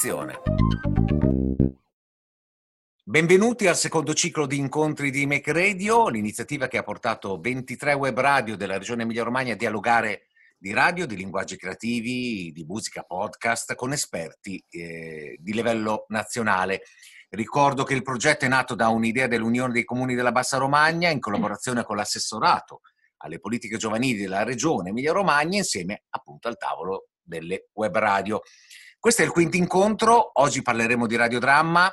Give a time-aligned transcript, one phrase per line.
[0.00, 0.40] Azione.
[3.04, 8.18] Benvenuti al secondo ciclo di incontri di Make Radio, l'iniziativa che ha portato 23 web
[8.18, 13.92] radio della regione Emilia-Romagna a dialogare di radio, di linguaggi creativi, di musica, podcast con
[13.92, 16.80] esperti eh, di livello nazionale.
[17.28, 21.20] Ricordo che il progetto è nato da un'idea dell'Unione dei Comuni della Bassa Romagna in
[21.20, 22.80] collaborazione con l'assessorato
[23.18, 28.40] alle politiche giovanili della regione Emilia-Romagna insieme appunto al tavolo delle web radio.
[29.00, 31.90] Questo è il quinto incontro, oggi parleremo di radiodramma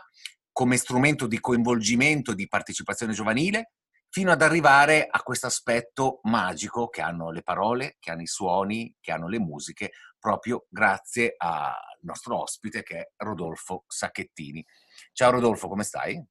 [0.51, 3.71] come strumento di coinvolgimento e di partecipazione giovanile,
[4.09, 8.93] fino ad arrivare a questo aspetto magico che hanno le parole, che hanno i suoni,
[8.99, 11.71] che hanno le musiche, proprio grazie al
[12.01, 14.65] nostro ospite che è Rodolfo Sacchettini.
[15.13, 16.21] Ciao Rodolfo, come stai?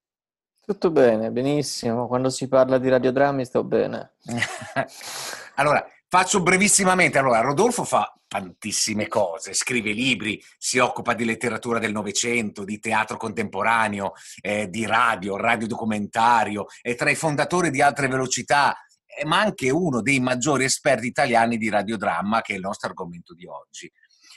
[0.60, 2.06] Tutto bene, benissimo.
[2.06, 4.16] Quando si parla di radiodrammi sto bene.
[5.56, 5.83] allora,
[6.19, 7.19] faccio brevissimamente.
[7.19, 13.19] Allora, Rodolfo fa tantissime cose, scrive libri, si occupa di letteratura del Novecento, di teatro
[13.19, 19.69] contemporaneo, eh, di radio, radiodocumentario, è tra i fondatori di Altre Velocità, eh, ma anche
[19.69, 23.92] uno dei maggiori esperti italiani di radiodramma, che è il nostro argomento di oggi.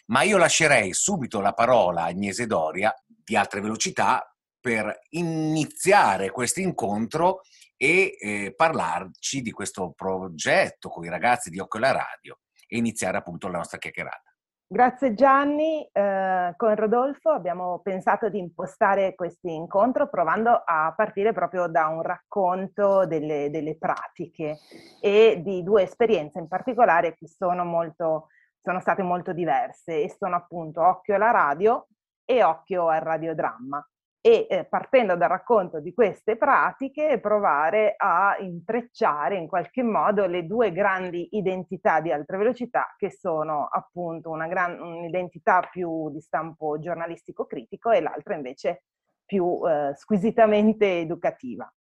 [0.08, 6.59] Ma io lascerei subito la parola a Agnese Doria di Altre Velocità per iniziare questo
[6.59, 7.39] incontro
[7.81, 13.16] e eh, parlarci di questo progetto con i ragazzi di Occhio alla Radio e iniziare
[13.16, 14.23] appunto la nostra chiacchierata.
[14.67, 21.67] Grazie Gianni, eh, con Rodolfo abbiamo pensato di impostare questo incontro provando a partire proprio
[21.67, 24.58] da un racconto delle, delle pratiche
[25.02, 28.27] e di due esperienze in particolare che sono, molto,
[28.61, 31.88] sono state molto diverse e sono appunto Occhio alla radio
[32.25, 33.83] e Occhio al radiodramma
[34.21, 40.45] e eh, partendo dal racconto di queste pratiche provare a intrecciare in qualche modo le
[40.45, 47.45] due grandi identità di altre velocità che sono appunto gran, un'identità più di stampo giornalistico
[47.45, 48.83] critico e l'altra invece
[49.25, 51.71] più eh, squisitamente educativa.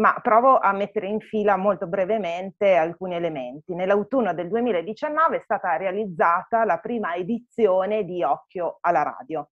[0.00, 3.74] Ma provo a mettere in fila molto brevemente alcuni elementi.
[3.74, 9.48] Nell'autunno del 2019 è stata realizzata la prima edizione di Occhio alla radio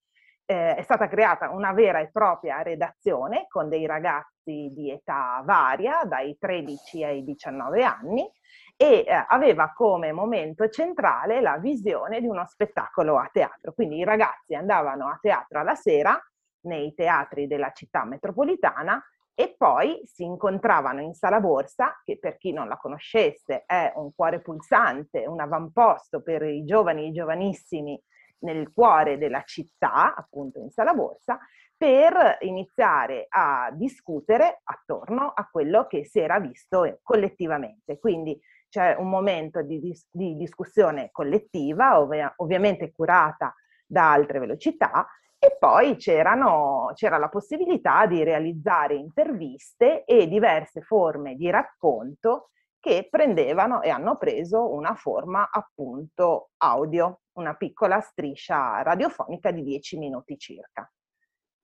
[0.46, 6.04] eh, è stata creata una vera e propria redazione con dei ragazzi di età varia,
[6.04, 8.30] dai 13 ai 19 anni,
[8.76, 13.72] e eh, aveva come momento centrale la visione di uno spettacolo a teatro.
[13.72, 16.20] Quindi i ragazzi andavano a teatro alla sera
[16.64, 19.02] nei teatri della città metropolitana
[19.36, 24.14] e poi si incontravano in Sala Borsa, che per chi non la conoscesse è un
[24.14, 28.00] cuore pulsante, un avamposto per i giovani e i giovanissimi
[28.44, 31.38] nel cuore della città, appunto in sala borsa,
[31.76, 37.98] per iniziare a discutere attorno a quello che si era visto collettivamente.
[37.98, 38.38] Quindi
[38.68, 43.54] c'è un momento di, dis- di discussione collettiva, ov- ovviamente curata
[43.86, 45.06] da altre velocità,
[45.38, 52.48] e poi c'era la possibilità di realizzare interviste e diverse forme di racconto
[52.84, 59.96] che prendevano e hanno preso una forma appunto audio, una piccola striscia radiofonica di 10
[59.96, 60.86] minuti circa.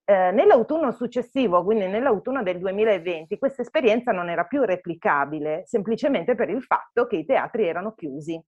[0.03, 6.49] Eh, nell'autunno successivo, quindi nell'autunno del 2020, questa esperienza non era più replicabile, semplicemente per
[6.49, 8.43] il fatto che i teatri erano chiusi.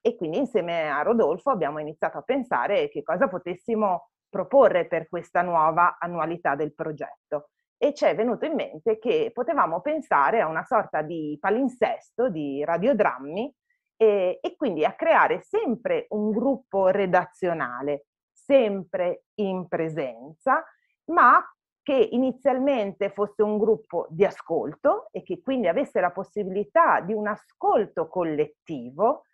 [0.00, 5.42] E quindi insieme a Rodolfo abbiamo iniziato a pensare che cosa potessimo proporre per questa
[5.42, 7.50] nuova annualità del progetto
[7.84, 12.64] e ci è venuto in mente che potevamo pensare a una sorta di palinsesto, di
[12.64, 13.54] radiodrammi
[13.94, 20.64] e, e quindi a creare sempre un gruppo redazionale, sempre in presenza,
[21.10, 21.44] ma
[21.82, 27.26] che inizialmente fosse un gruppo di ascolto e che quindi avesse la possibilità di un
[27.26, 29.24] ascolto collettivo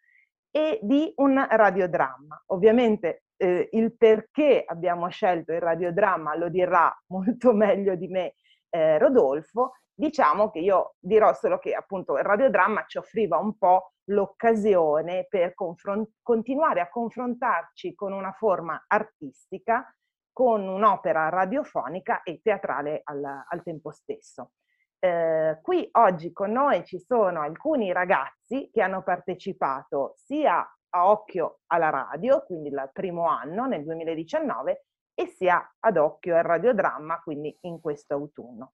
[0.50, 2.42] e di un radiodramma.
[2.46, 8.34] Ovviamente eh, il perché abbiamo scelto il radiodramma lo dirà molto meglio di me
[8.68, 13.92] eh, Rodolfo, diciamo che io dirò solo che appunto il radiodramma ci offriva un po'
[14.10, 19.86] l'occasione per confron- continuare a confrontarci con una forma artistica,
[20.32, 24.53] con un'opera radiofonica e teatrale al, al tempo stesso.
[24.98, 31.60] Eh, qui oggi con noi ci sono alcuni ragazzi che hanno partecipato sia a occhio
[31.66, 34.84] alla radio, quindi il primo anno nel 2019,
[35.15, 38.72] e sia ad occhio al radiodramma, quindi in questo autunno.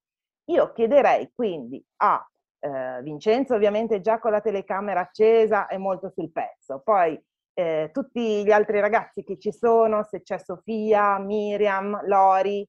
[0.51, 2.25] Io chiederei quindi a
[2.61, 7.21] eh, Vincenzo, ovviamente già con la telecamera accesa è molto sul pezzo, poi
[7.53, 12.67] eh, tutti gli altri ragazzi che ci sono, se c'è Sofia, Miriam, Lori,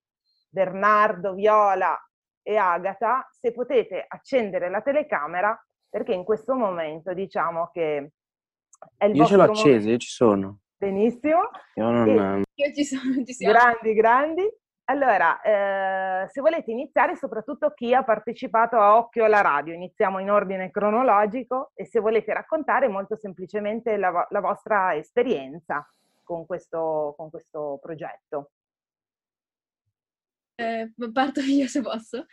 [0.50, 1.96] Bernardo, Viola
[2.42, 5.60] e Agata, se potete accendere la telecamera
[5.90, 8.12] perché in questo momento diciamo che
[8.97, 10.59] è il io ce l'ho accesa, io ci sono.
[10.77, 11.50] Benissimo.
[11.75, 12.44] Io non...
[12.53, 13.53] Io ci sono, ci siamo.
[13.53, 14.51] Grandi, grandi.
[14.89, 20.31] Allora, eh, se volete iniziare, soprattutto chi ha partecipato a Occhio alla radio, iniziamo in
[20.31, 25.85] ordine cronologico e se volete raccontare molto semplicemente la, la vostra esperienza
[26.24, 28.51] con questo, con questo progetto.
[30.56, 32.25] Eh, parto io se posso.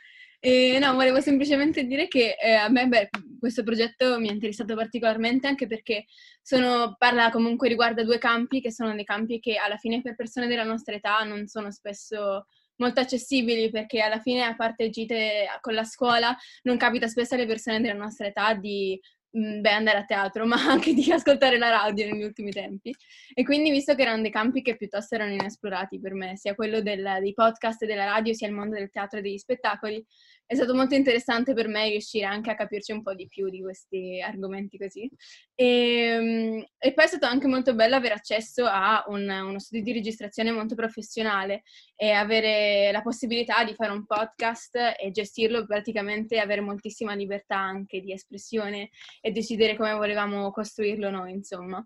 [0.46, 3.08] Eh, no, volevo semplicemente dire che eh, a me beh,
[3.38, 6.04] questo progetto mi ha interessato particolarmente anche perché
[6.42, 10.46] sono, parla comunque riguarda due campi che sono dei campi che alla fine per persone
[10.46, 12.46] della nostra età non sono spesso
[12.76, 17.46] molto accessibili perché alla fine a parte gite con la scuola non capita spesso alle
[17.46, 19.00] persone della nostra età di
[19.36, 22.94] beh, andare a teatro, ma anche di ascoltare la radio negli ultimi tempi.
[23.34, 26.80] E quindi, visto che erano dei campi che piuttosto erano inesplorati per me, sia quello
[26.80, 30.04] del, dei podcast e della radio, sia il mondo del teatro e degli spettacoli,
[30.46, 33.62] è stato molto interessante per me riuscire anche a capirci un po' di più di
[33.62, 35.10] questi argomenti così.
[35.54, 39.82] E, ehm, e poi è stato anche molto bello avere accesso a un, uno studio
[39.82, 41.62] di registrazione molto professionale
[41.96, 48.00] e avere la possibilità di fare un podcast e gestirlo praticamente, avere moltissima libertà anche
[48.00, 51.84] di espressione e decidere come volevamo costruirlo noi, insomma.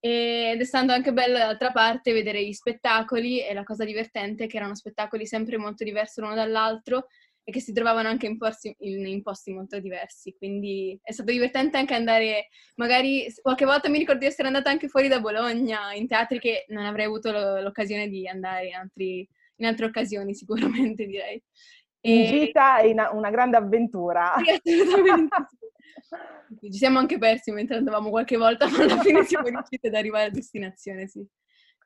[0.00, 4.46] Ed è stato anche bello dall'altra parte vedere gli spettacoli e la cosa divertente è
[4.46, 7.08] che erano spettacoli sempre molto diversi l'uno dall'altro
[7.48, 10.34] e che si trovavano anche in posti, in, in posti, molto diversi.
[10.36, 14.88] Quindi è stato divertente anche andare, magari qualche volta mi ricordo di essere andata anche
[14.88, 19.26] fuori da Bologna, in teatri che non avrei avuto lo, l'occasione di andare in, altri,
[19.56, 21.42] in, altre occasioni, sicuramente direi.
[22.00, 22.12] E...
[22.12, 24.34] In gita è una, una grande avventura.
[24.62, 25.36] Sì, assolutamente.
[26.70, 30.26] Ci siamo anche persi mentre andavamo qualche volta, ma alla fine siamo riusciti ad arrivare
[30.26, 31.26] a destinazione, sì.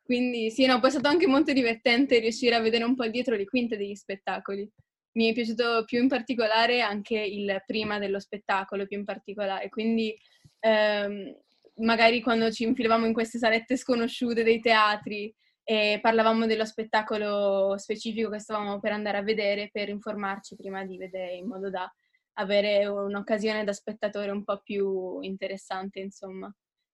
[0.03, 3.37] Quindi sì, no, poi è stato anche molto divertente riuscire a vedere un po' dietro
[3.37, 4.69] le quinte degli spettacoli
[5.12, 9.69] mi è piaciuto più in particolare anche il prima dello spettacolo, più in particolare.
[9.69, 10.17] Quindi
[10.61, 11.37] ehm,
[11.76, 18.31] magari quando ci infilavamo in queste salette sconosciute dei teatri e parlavamo dello spettacolo specifico
[18.31, 21.91] che stavamo per andare a vedere per informarci prima di vedere in modo da
[22.35, 26.53] avere un'occasione da spettatore un po' più interessante, insomma.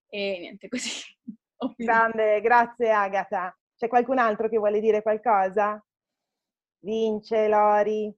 [0.09, 0.91] E niente, così.
[1.76, 3.56] Grande, grazie Agata.
[3.76, 5.82] C'è qualcun altro che vuole dire qualcosa?
[6.80, 8.14] Vince, Lori.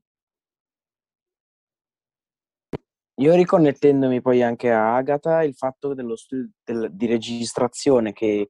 [3.20, 8.48] Io riconnettendomi poi anche a Agata, il fatto dello studio del, di registrazione che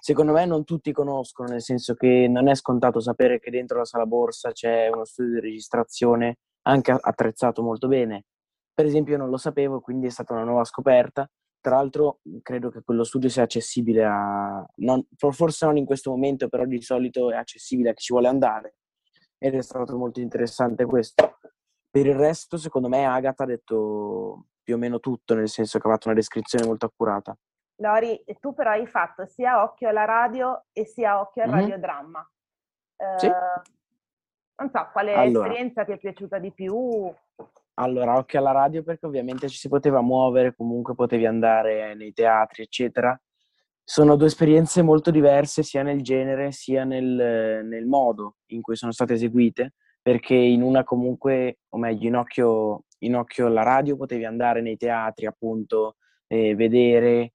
[0.00, 3.84] secondo me non tutti conoscono, nel senso che non è scontato sapere che dentro la
[3.84, 8.24] sala borsa c'è uno studio di registrazione anche attrezzato molto bene.
[8.72, 11.28] Per esempio io non lo sapevo, quindi è stata una nuova scoperta.
[11.60, 14.66] Tra l'altro credo che quello studio sia accessibile a...
[14.76, 18.28] Non, forse non in questo momento, però di solito è accessibile a chi ci vuole
[18.28, 18.76] andare
[19.38, 21.38] ed è stato molto interessante questo.
[21.90, 25.86] Per il resto, secondo me, Agatha ha detto più o meno tutto, nel senso che
[25.86, 27.36] ha fatto una descrizione molto accurata.
[27.76, 31.60] Lori, tu però hai fatto sia occhio alla radio e sia occhio al mm-hmm.
[31.60, 32.30] radiodramma.
[32.96, 33.28] Eh, sì.
[33.28, 37.12] Non so, quale allora, esperienza ti è piaciuta di più?
[37.74, 42.62] Allora, occhio alla radio perché ovviamente ci si poteva muovere, comunque potevi andare nei teatri,
[42.62, 43.18] eccetera
[43.88, 48.90] sono due esperienze molto diverse sia nel genere sia nel, nel, modo in cui sono
[48.90, 54.24] state eseguite, perché in una comunque, o meglio, in occhio, in occhio alla radio potevi
[54.24, 55.94] andare nei teatri, appunto,
[56.26, 57.34] eh, vedere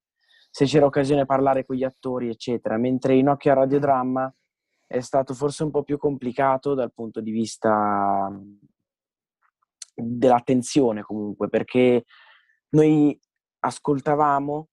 [0.50, 4.36] se c'era occasione parlare con gli attori, eccetera, mentre in occhio al radiodramma
[4.88, 8.30] è stato forse un po' più complicato dal punto di vista
[9.96, 12.04] dell'attenzione comunque, perché
[12.72, 13.18] noi
[13.60, 14.68] ascoltavamo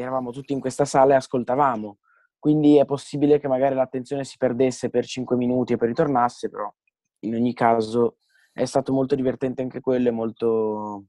[0.00, 1.98] eravamo tutti in questa sala e ascoltavamo.
[2.38, 6.72] Quindi è possibile che magari l'attenzione si perdesse per 5 minuti e poi ritornasse, però
[7.20, 8.16] in ogni caso
[8.52, 11.04] è stato molto divertente anche quello e molto,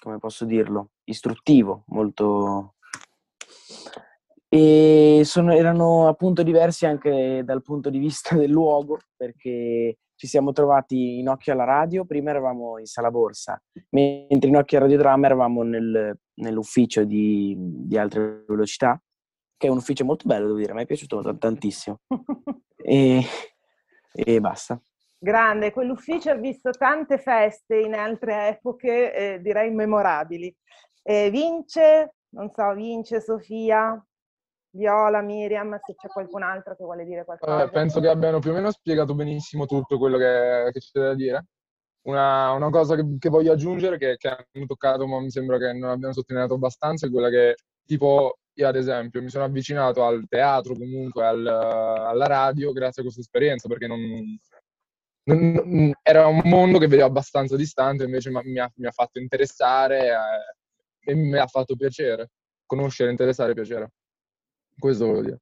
[0.00, 2.74] come posso dirlo, istruttivo, molto...
[4.48, 10.52] E sono, erano appunto diversi anche dal punto di vista del luogo, perché ci siamo
[10.52, 15.26] trovati in occhio alla radio, prima eravamo in sala borsa, mentre in occhio al radiodramma
[15.26, 19.00] eravamo nel, nell'ufficio di, di altre velocità,
[19.56, 22.00] che è un ufficio molto bello, devo dire, mi è piaciuto tantissimo.
[22.76, 23.22] e,
[24.12, 24.80] e basta.
[25.18, 30.54] Grande, quell'ufficio ha visto tante feste in altre epoche, eh, direi memorabili.
[31.02, 34.04] Eh, vince, non so, vince Sofia,
[34.74, 37.62] Viola, Miriam, se c'è qualcun altro che vuole dire qualcosa.
[37.62, 41.14] Eh, penso che abbiano più o meno spiegato benissimo tutto quello che, che c'è da
[41.14, 41.46] dire.
[42.02, 45.72] Una, una cosa che, che, voglio aggiungere, che, che, hanno toccato, ma mi sembra che
[45.72, 47.54] non abbiamo sottolineato abbastanza, è quella che,
[47.86, 53.04] tipo, io ad esempio mi sono avvicinato al teatro, comunque al, alla radio, grazie a
[53.04, 54.00] questa esperienza, perché non,
[55.24, 60.08] non, era un mondo che vedevo abbastanza distante, invece mi ha, mi ha fatto interessare
[60.08, 62.32] eh, e mi ha fatto piacere,
[62.66, 63.90] conoscere, interessare e piacere.
[64.78, 65.40] Questo volevo dire.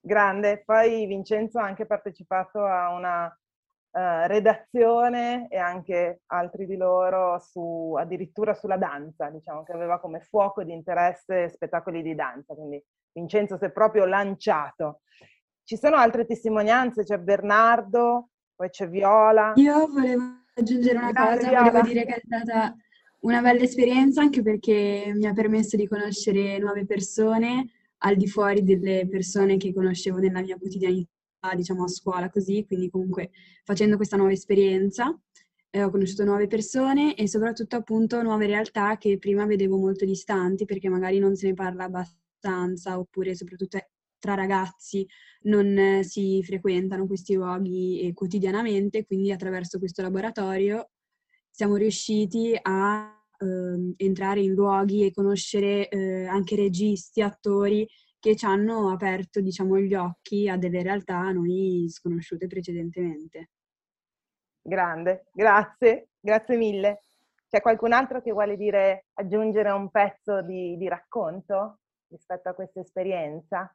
[0.00, 0.62] Grande.
[0.64, 7.94] Poi Vincenzo ha anche partecipato a una uh, redazione e anche altri di loro su,
[7.96, 13.56] addirittura sulla danza, diciamo che aveva come fuoco di interesse spettacoli di danza, quindi Vincenzo
[13.56, 15.00] si è proprio lanciato.
[15.62, 19.52] Ci sono altre testimonianze, c'è Bernardo, poi c'è Viola.
[19.56, 20.22] Io volevo
[20.54, 21.70] aggiungere una Grazie, cosa, Viola.
[21.70, 22.76] volevo dire che è stata
[23.20, 27.70] una bella esperienza anche perché mi ha permesso di conoscere nuove persone
[28.04, 31.08] al di fuori delle persone che conoscevo nella mia quotidianità,
[31.54, 33.30] diciamo a scuola così, quindi comunque
[33.64, 35.18] facendo questa nuova esperienza
[35.70, 40.66] eh, ho conosciuto nuove persone e soprattutto appunto nuove realtà che prima vedevo molto distanti
[40.66, 43.78] perché magari non se ne parla abbastanza oppure soprattutto
[44.18, 45.06] tra ragazzi
[45.42, 50.90] non eh, si frequentano questi luoghi eh, quotidianamente, quindi attraverso questo laboratorio
[51.50, 57.86] siamo riusciti a eh, entrare in luoghi e conoscere eh, anche registi, attori
[58.18, 63.50] che ci hanno aperto diciamo, gli occhi a delle realtà a noi sconosciute precedentemente.
[64.62, 67.02] Grande, grazie, grazie mille.
[67.46, 72.80] C'è qualcun altro che vuole dire, aggiungere un pezzo di, di racconto rispetto a questa
[72.80, 73.72] esperienza?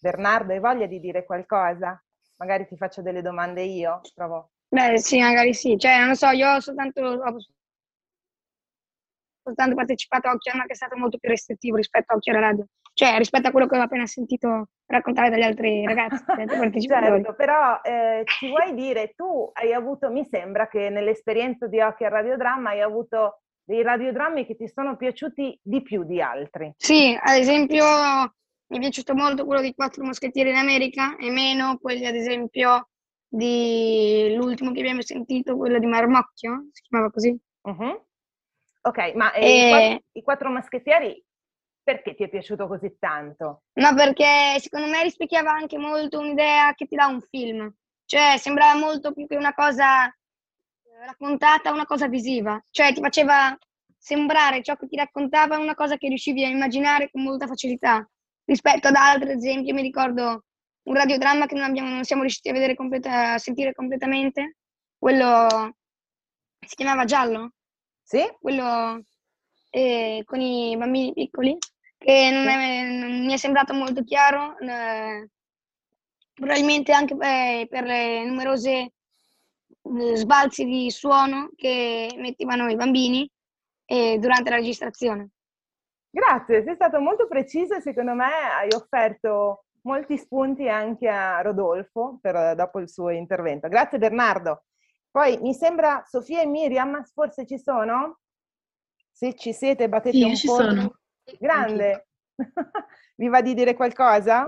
[0.00, 2.02] Bernardo, hai voglia di dire qualcosa?
[2.36, 4.52] Magari ti faccio delle domande io, provo.
[4.72, 5.76] Beh, sì, magari sì.
[5.76, 7.36] Cioè, non lo so, io ho soltanto, ho
[9.42, 12.46] soltanto partecipato a Occhio, ma che è stato molto più restrittivo rispetto a Occhio alla
[12.46, 12.66] radio.
[12.92, 16.24] Cioè, rispetto a quello che ho appena sentito raccontare dagli altri ragazzi,
[16.80, 22.06] certo, però eh, ci vuoi dire, tu hai avuto, mi sembra che nell'esperienza di Occhio
[22.06, 26.74] al radiodramma hai avuto dei radiodrammi che ti sono piaciuti di più di altri.
[26.76, 31.78] Sì, ad esempio mi è piaciuto molto quello di Quattro Moschettieri in America e meno
[31.78, 32.88] quelli, ad esempio,
[33.30, 37.38] di l'ultimo che abbiamo sentito, quello di Marmocchio, si chiamava così.
[37.62, 38.06] Uh-huh.
[38.82, 39.66] Ok, ma eh, e...
[39.66, 41.24] i, quattro, i Quattro Moschettieri
[41.82, 43.62] perché ti è piaciuto così tanto?
[43.74, 47.72] No, perché secondo me rispecchiava anche molto un'idea che ti dà un film.
[48.04, 50.12] Cioè, sembrava molto più che una cosa
[51.04, 52.60] raccontata, una cosa visiva.
[52.70, 53.56] Cioè, ti faceva
[53.96, 58.08] sembrare ciò che ti raccontava una cosa che riuscivi a immaginare con molta facilità
[58.44, 60.44] rispetto ad altri, ad esempio, mi ricordo
[60.82, 64.56] un radiodramma che non, abbiamo, non siamo riusciti a, vedere completa, a sentire completamente,
[64.98, 65.76] quello
[66.66, 67.52] si chiamava Giallo?
[68.02, 68.22] Sì.
[68.40, 69.02] Quello
[69.70, 71.56] eh, con i bambini piccoli,
[71.96, 75.28] che non, è, non mi è sembrato molto chiaro, eh,
[76.34, 78.92] probabilmente anche eh, per le numerose
[79.82, 83.30] eh, sbalzi di suono che mettevano i bambini
[83.84, 85.30] eh, durante la registrazione.
[86.10, 92.18] Grazie, sei stato molto preciso e secondo me hai offerto molti spunti anche a Rodolfo
[92.20, 93.68] per, dopo il suo intervento.
[93.68, 94.64] Grazie Bernardo.
[95.10, 98.20] Poi mi sembra Sofia e Miriam, forse ci sono?
[99.10, 100.54] Se ci siete battete sì, un ci po'.
[100.54, 100.98] Sono.
[101.38, 102.08] Grande.
[103.16, 104.46] Vi va di dire qualcosa?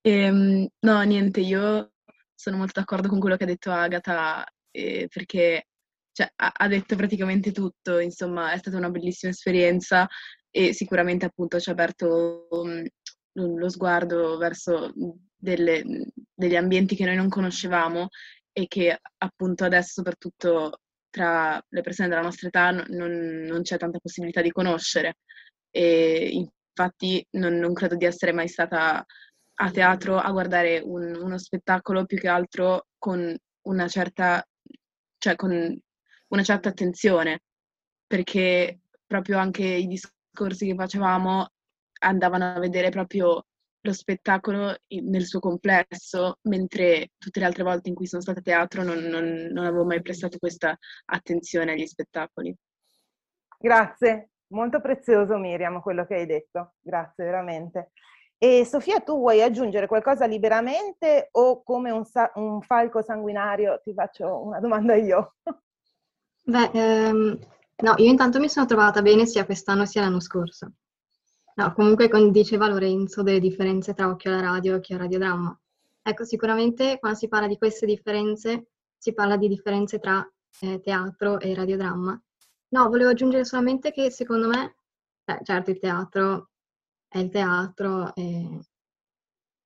[0.00, 1.92] Ehm, no, niente, io
[2.32, 5.66] sono molto d'accordo con quello che ha detto Agata eh, perché
[6.12, 10.08] cioè, ha, detto praticamente tutto, insomma è stata una bellissima esperienza
[10.50, 12.82] e sicuramente appunto ci ha aperto um,
[13.36, 14.92] lo sguardo verso
[15.36, 15.82] delle,
[16.34, 18.08] degli ambienti che noi non conoscevamo
[18.52, 23.98] e che appunto adesso soprattutto tra le persone della nostra età non, non c'è tanta
[23.98, 25.18] possibilità di conoscere.
[25.70, 29.04] E infatti non, non, credo di essere mai stata
[29.58, 34.46] a teatro a guardare un, uno spettacolo più che altro con una certa,
[35.18, 35.78] cioè con
[36.28, 37.40] una certa attenzione
[38.06, 41.50] perché proprio anche i discorsi corsi che facevamo
[42.00, 43.44] andavano a vedere proprio
[43.80, 48.42] lo spettacolo nel suo complesso, mentre tutte le altre volte in cui sono stata a
[48.42, 50.76] teatro non, non, non avevo mai prestato questa
[51.06, 52.54] attenzione agli spettacoli.
[53.58, 57.92] Grazie, molto prezioso Miriam quello che hai detto, grazie veramente.
[58.38, 63.80] E Sofia, tu vuoi aggiungere qualcosa liberamente o come un, sa- un falco sanguinario?
[63.82, 65.36] Ti faccio una domanda io.
[66.46, 67.38] Beh, ehm,
[67.82, 70.72] No, io intanto mi sono trovata bene sia quest'anno sia l'anno scorso.
[71.58, 75.58] No, comunque come diceva Lorenzo delle differenze tra occhio alla radio e occhio al radiodramma.
[76.02, 80.26] Ecco, sicuramente quando si parla di queste differenze si parla di differenze tra
[80.60, 82.22] eh, teatro e radiodramma.
[82.68, 84.76] No, volevo aggiungere solamente che secondo me,
[85.24, 86.50] beh, certo il teatro
[87.08, 88.60] è il teatro e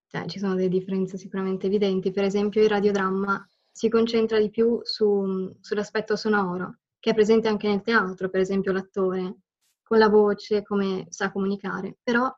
[0.06, 2.12] cioè, ci sono delle differenze sicuramente evidenti.
[2.12, 7.68] Per esempio il radiodramma si concentra di più su, sull'aspetto sonoro, che è presente anche
[7.68, 9.38] nel teatro, per esempio l'attore,
[9.90, 11.98] con la voce, come sa comunicare.
[12.00, 12.32] Però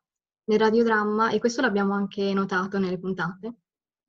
[0.45, 3.57] nel radiodramma, e questo l'abbiamo anche notato nelle puntate,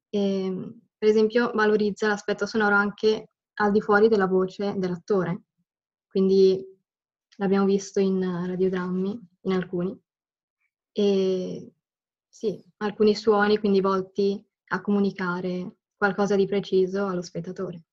[0.10, 5.42] eh, per esempio valorizza l'aspetto sonoro anche al di fuori della voce dell'attore.
[6.08, 6.66] Quindi
[7.36, 10.02] l'abbiamo visto in radiodrammi, in alcuni,
[10.94, 11.74] e
[12.30, 17.84] sì, alcuni suoni quindi volti a comunicare qualcosa di preciso allo spettatore.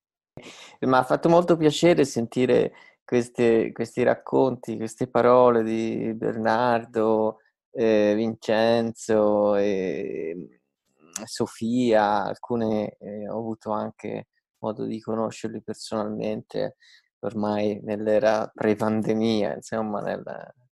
[0.78, 2.72] Mi ha fatto molto piacere sentire
[3.10, 7.38] queste, questi racconti, queste parole di Bernardo,
[7.72, 10.60] eh, Vincenzo e
[11.24, 16.76] Sofia, alcune eh, ho avuto anche modo di conoscerli personalmente
[17.22, 20.22] ormai nell'era pre-pandemia, insomma, nel,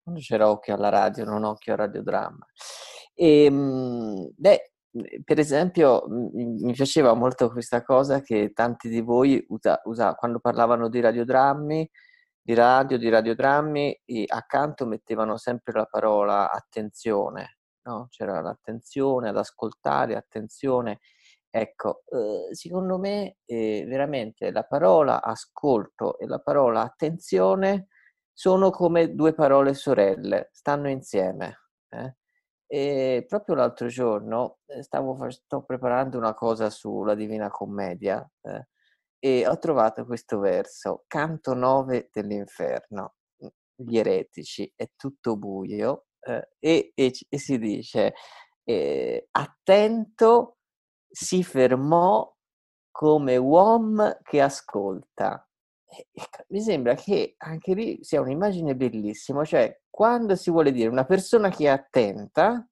[0.01, 2.47] quando c'era occhio alla radio, non occhio al radiodramma.
[3.15, 4.75] E, ehm, beh,
[5.25, 10.89] per esempio, mi piaceva molto questa cosa che tanti di voi usa, usa, quando parlavano
[10.89, 11.91] di radiodrammi,
[12.49, 18.07] di radio, di radiodrammi, accanto mettevano sempre la parola attenzione, no?
[18.09, 21.01] C'era l'attenzione ad ascoltare, attenzione.
[21.51, 27.89] Ecco, eh, secondo me eh, veramente la parola ascolto e la parola attenzione
[28.33, 31.65] sono come due parole sorelle, stanno insieme.
[31.91, 32.15] Eh?
[32.67, 38.69] E proprio l'altro giorno eh, stavo, sto preparando una cosa sulla Divina Commedia eh,
[39.19, 43.15] e ho trovato questo verso, canto 9 dell'inferno,
[43.75, 48.15] gli eretici, è tutto buio, eh, e, e, e, si dice,
[48.65, 50.59] eh, attento,
[51.09, 52.31] si fermò
[52.91, 55.43] come uomo che ascolta.
[56.49, 61.49] Mi sembra che anche lì sia un'immagine bellissima, cioè quando si vuole dire una persona
[61.49, 62.69] che è attenta,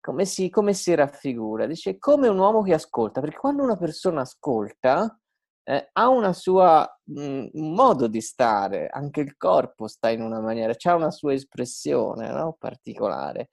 [0.00, 1.66] come si, come si raffigura?
[1.66, 5.16] Dice come un uomo che ascolta, perché quando una persona ascolta
[5.64, 10.40] eh, ha una sua, mh, un modo di stare, anche il corpo sta in una
[10.40, 12.56] maniera, ha una sua espressione no?
[12.58, 13.48] particolare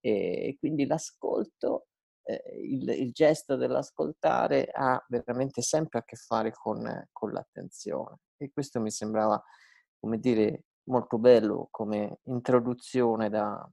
[0.00, 1.86] e quindi l'ascolto
[2.24, 8.50] eh, il, il, gesto dell'ascoltare ha veramente sempre a che fare con, con l'attenzione e
[8.52, 9.40] questo mi sembrava,
[10.00, 13.68] come dire, molto bello come introduzione da,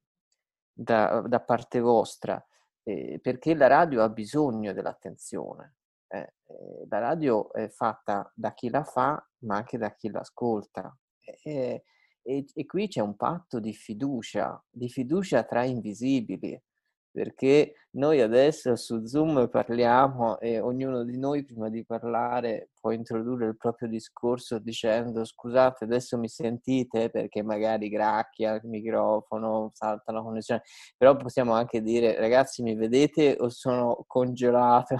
[0.71, 2.43] da, da parte vostra,
[2.83, 5.78] eh, perché la radio ha bisogno dell'attenzione.
[6.11, 10.95] Eh, eh, la radio è fatta da chi la fa, ma anche da chi l'ascolta.
[11.43, 11.83] E,
[12.21, 16.59] e, e qui c'è un patto di fiducia, di fiducia tra invisibili
[17.11, 23.47] perché noi adesso su Zoom parliamo e ognuno di noi prima di parlare può introdurre
[23.47, 27.09] il proprio discorso dicendo scusate adesso mi sentite?
[27.09, 30.61] Perché magari gracchia il microfono, salta la connessione,
[30.97, 34.95] però possiamo anche dire ragazzi mi vedete o sono congelato,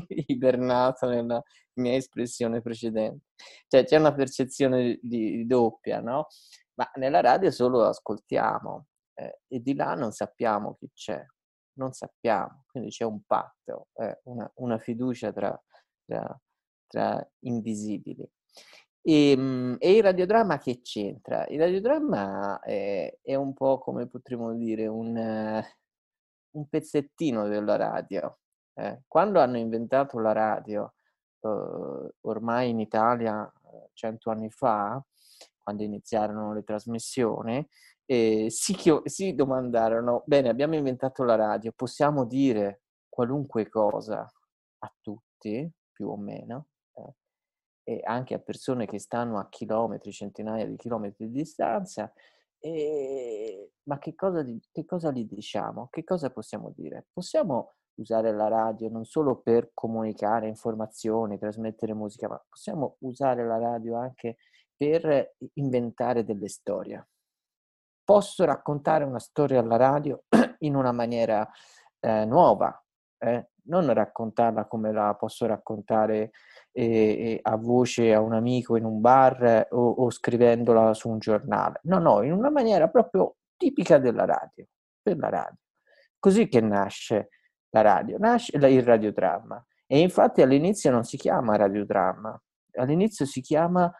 [0.26, 1.42] ibernato nella
[1.74, 3.26] mia espressione precedente.
[3.68, 6.28] Cioè c'è una percezione di, di doppia, no?
[6.74, 11.24] Ma nella radio solo ascoltiamo eh, e di là non sappiamo chi c'è
[11.74, 15.60] non sappiamo, quindi c'è un patto, eh, una, una, fiducia tra,
[16.04, 16.40] tra,
[16.86, 18.28] tra invisibili.
[19.02, 21.46] E, ehm, e, il radiodramma che c'entra?
[21.48, 25.62] Il radiodramma è, è un po' come potremmo dire un,
[26.50, 28.38] un pezzettino della radio.
[28.74, 29.02] Eh.
[29.06, 30.94] Quando hanno inventato la radio,
[31.40, 35.02] eh, ormai in Italia, eh, cento anni fa,
[35.62, 37.66] quando iniziarono le trasmissioni,
[38.06, 44.30] eh, si, si domandarono, bene, abbiamo inventato la radio, possiamo dire qualunque cosa
[44.78, 47.14] a tutti, più o meno, eh,
[47.84, 52.12] e anche a persone che stanno a chilometri, centinaia di chilometri di distanza,
[52.58, 55.88] eh, ma che cosa, che cosa gli diciamo?
[55.90, 57.06] Che cosa possiamo dire?
[57.12, 63.58] Possiamo usare la radio non solo per comunicare informazioni, trasmettere musica, ma possiamo usare la
[63.58, 64.36] radio anche
[64.76, 67.06] per inventare delle storie
[68.04, 70.22] posso raccontare una storia alla radio
[70.60, 71.48] in una maniera
[72.00, 72.80] eh, nuova,
[73.18, 73.48] eh?
[73.66, 76.32] non raccontarla come la posso raccontare
[76.70, 81.80] eh, a voce a un amico in un bar o, o, scrivendola su un giornale.
[81.84, 84.66] No, no, in una maniera proprio tipica della radio,
[85.00, 85.58] per la radio.
[86.18, 87.30] Così che nasce
[87.74, 89.64] la radio, nasce il radiodramma.
[89.86, 92.40] E infatti all'inizio non si chiama radiodramma,
[92.76, 93.92] all'inizio si chiama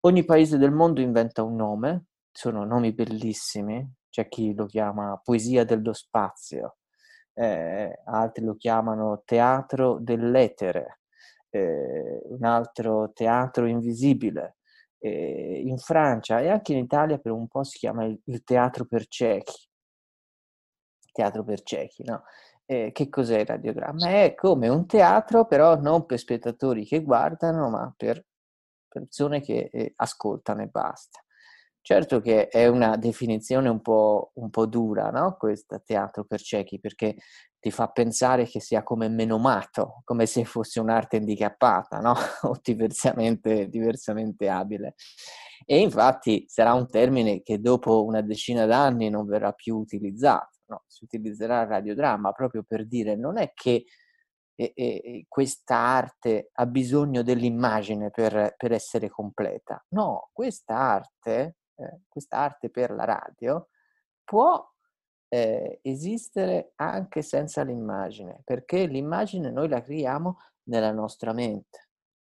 [0.00, 2.06] ogni paese del mondo inventa un nome
[2.38, 6.76] sono nomi bellissimi, c'è chi lo chiama poesia dello spazio,
[7.34, 11.00] eh, altri lo chiamano teatro dell'etere,
[11.50, 14.58] eh, un altro teatro invisibile.
[15.00, 18.84] Eh, in Francia e anche in Italia per un po' si chiama il, il teatro
[18.84, 19.68] per ciechi.
[21.12, 22.22] Teatro per ciechi, no?
[22.70, 24.08] Eh, che cos'è il radiogramma?
[24.10, 28.22] È come un teatro, però non per spettatori che guardano, ma per
[28.86, 31.20] persone che eh, ascoltano e basta.
[31.80, 35.36] Certo che è una definizione un po', un po dura, no?
[35.38, 37.16] Questo teatro per ciechi, perché
[37.58, 42.14] ti fa pensare che sia come menomato, come se fosse un'arte handicappata, no?
[42.42, 44.94] o diversamente, diversamente abile.
[45.64, 50.84] E infatti sarà un termine che dopo una decina d'anni non verrà più utilizzato, no?
[50.86, 53.84] si utilizzerà il radiodramma proprio per dire non è che
[54.60, 59.84] e, e, questa arte ha bisogno dell'immagine per, per essere completa.
[59.90, 63.68] No, questa arte, eh, questa arte per la radio
[64.24, 64.60] può
[65.28, 71.90] eh, esistere anche senza l'immagine, perché l'immagine noi la creiamo nella nostra mente,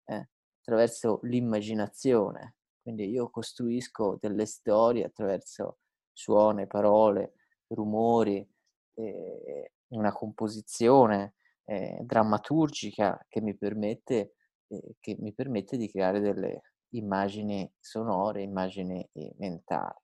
[0.05, 0.29] eh,
[0.61, 2.57] attraverso l'immaginazione.
[2.83, 5.79] Quindi io costruisco delle storie attraverso
[6.13, 7.35] suoni, parole,
[7.71, 8.47] rumori,
[8.95, 14.35] eh, una composizione eh, drammaturgica che mi, permette,
[14.69, 19.99] eh, che mi permette di creare delle immagini sonore, immagini eh, mentali.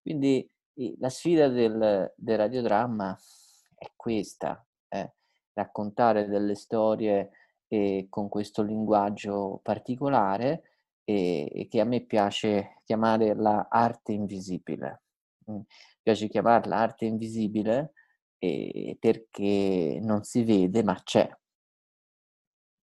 [0.00, 0.48] Quindi
[0.98, 3.18] la sfida del, del radiodramma
[3.74, 5.14] è questa, eh,
[5.52, 7.30] raccontare delle storie
[7.68, 10.62] eh, con questo linguaggio particolare
[11.04, 15.02] e, e, che a me piace chiamare la arte invisibile.
[15.46, 15.64] Mi
[16.02, 17.92] piace chiamarla arte invisibile
[18.98, 21.30] perché non si vede ma c'è.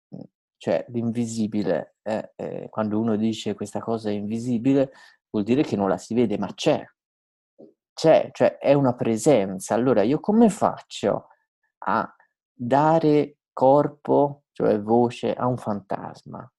[0.09, 0.23] Mhmm,
[0.57, 4.93] cioè l'invisibile, eh, eh, quando uno dice questa cosa è invisibile,
[5.31, 6.85] vuol dire che non la si vede ma c'è.
[7.93, 9.75] C'è, cioè è una presenza.
[9.75, 11.29] Allora io come faccio
[11.87, 12.15] a
[12.53, 16.53] dare corpo, cioè voce, a un fantasma?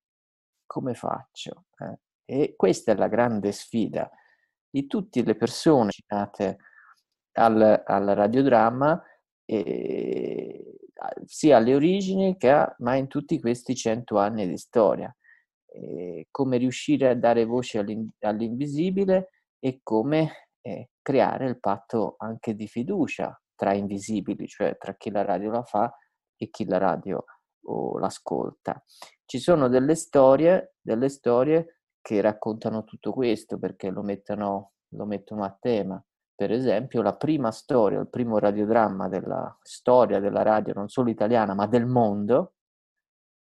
[0.65, 1.65] Come faccio?
[1.79, 1.99] Eh?
[2.25, 4.09] E questa è la grande sfida
[4.75, 6.57] di tutte le persone nate
[7.37, 9.01] al, al radiodramma,
[9.45, 10.77] eh,
[11.23, 15.15] sia alle origini che a, ma in tutti questi cento anni di storia.
[15.67, 22.53] Eh, come riuscire a dare voce all'in, all'invisibile e come eh, creare il patto anche
[22.53, 25.89] di fiducia tra invisibili, cioè tra chi la radio la fa
[26.35, 27.23] e chi la radio
[27.67, 28.83] o l'ascolta.
[29.23, 31.74] Ci sono delle storie, delle storie
[32.05, 35.99] che raccontano tutto questo perché lo mettono, lo mettono a tema.
[36.35, 41.55] Per esempio, la prima storia, il primo radiodramma della storia della radio, non solo italiana,
[41.55, 42.53] ma del mondo,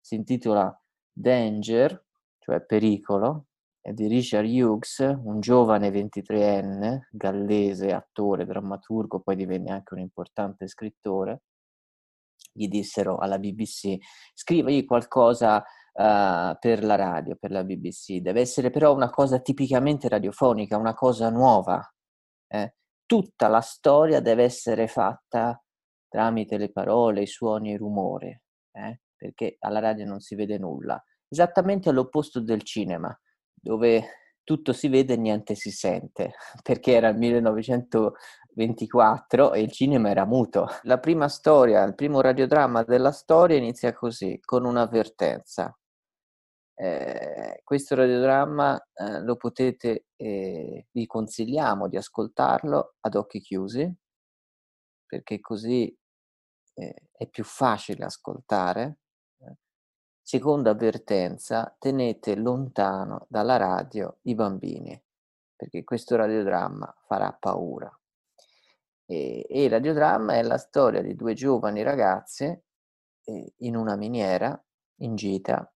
[0.02, 0.78] si intitola
[1.14, 2.04] Danger,
[2.40, 3.46] cioè pericolo,
[3.80, 10.68] è di Richard Hughes, un giovane 23enne, gallese, attore, drammaturgo, poi divenne anche un importante
[10.68, 11.44] scrittore.
[12.52, 13.96] Gli dissero alla BBC,
[14.34, 18.18] scrivagli qualcosa uh, per la radio, per la BBC.
[18.18, 21.82] Deve essere però una cosa tipicamente radiofonica, una cosa nuova,
[22.48, 22.76] eh,
[23.06, 25.62] tutta la storia deve essere fatta
[26.08, 28.28] tramite le parole, i suoni e i rumori,
[28.72, 31.02] eh, perché alla radio non si vede nulla.
[31.28, 33.18] Esattamente all'opposto del cinema,
[33.54, 40.10] dove tutto si vede e niente si sente, perché era il 1924 e il cinema
[40.10, 40.68] era muto.
[40.84, 45.76] La prima storia, il primo radiodramma della storia inizia così, con un'avvertenza.
[46.74, 53.94] Eh, questo radiodramma eh, lo potete, eh, vi consigliamo di ascoltarlo ad occhi chiusi,
[55.06, 55.96] perché così
[56.74, 58.98] eh, è più facile ascoltare.
[60.24, 65.04] Seconda avvertenza, tenete lontano dalla radio i bambini,
[65.56, 67.92] perché questo radiodramma farà paura.
[69.06, 72.64] E, e il radiodramma è la storia di due giovani ragazze
[73.26, 74.64] eh, in una miniera
[75.00, 75.70] in gita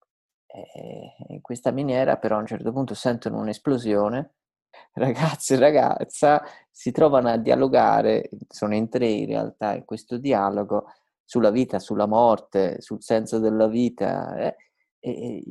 [0.53, 4.35] e in questa miniera però a un certo punto sentono un'esplosione,
[4.95, 10.87] ragazzo e ragazza si trovano a dialogare, sono in tre in realtà in questo dialogo,
[11.25, 14.57] sulla vita, sulla morte, sul senso della vita, eh,
[14.99, 15.43] e, e,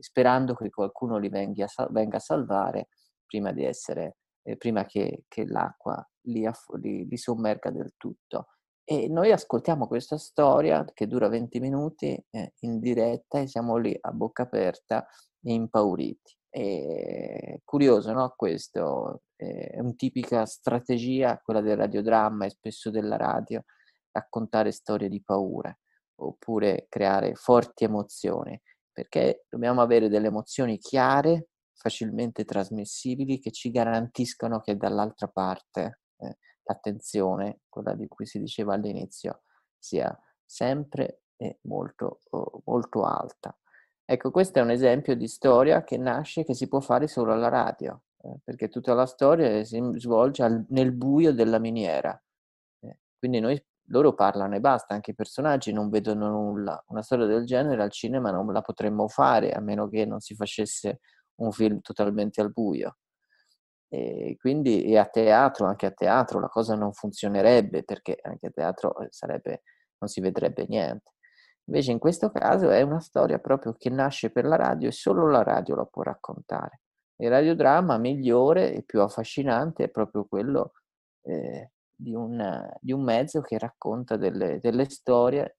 [0.00, 2.88] sperando che qualcuno li venga, venga a salvare
[3.26, 6.48] prima essere, eh, prima che, che l'acqua li,
[6.80, 8.46] li, li sommerga del tutto.
[8.88, 13.96] E noi ascoltiamo questa storia che dura 20 minuti eh, in diretta e siamo lì
[14.00, 15.04] a bocca aperta
[15.42, 16.38] e impauriti.
[16.48, 18.32] È curioso, no?
[18.36, 23.64] Questo è una tipica strategia, quella del radiodramma e spesso della radio,
[24.12, 25.76] raccontare storie di paura
[26.20, 28.56] oppure creare forti emozioni,
[28.92, 36.36] perché dobbiamo avere delle emozioni chiare, facilmente trasmissibili, che ci garantiscono che dall'altra parte eh,
[36.66, 39.42] l'attenzione, quella di cui si diceva all'inizio,
[39.78, 42.20] sia sempre e molto,
[42.64, 43.56] molto alta.
[44.04, 47.48] Ecco, questo è un esempio di storia che nasce, che si può fare solo alla
[47.48, 52.18] radio, eh, perché tutta la storia si svolge al, nel buio della miniera.
[52.80, 56.82] Eh, quindi noi, loro parlano e basta, anche i personaggi non vedono nulla.
[56.88, 60.34] Una storia del genere al cinema non la potremmo fare, a meno che non si
[60.34, 61.00] facesse
[61.36, 62.98] un film totalmente al buio.
[63.88, 68.50] E quindi e a teatro, anche a teatro, la cosa non funzionerebbe perché anche a
[68.50, 69.62] teatro eh, sarebbe,
[69.98, 71.12] non si vedrebbe niente.
[71.68, 75.28] Invece in questo caso è una storia proprio che nasce per la radio e solo
[75.28, 76.80] la radio la può raccontare.
[77.16, 80.72] Il radiodramma migliore e più affascinante è proprio quello
[81.22, 85.58] eh, di, un, di, un, mezzo che racconta delle, delle storie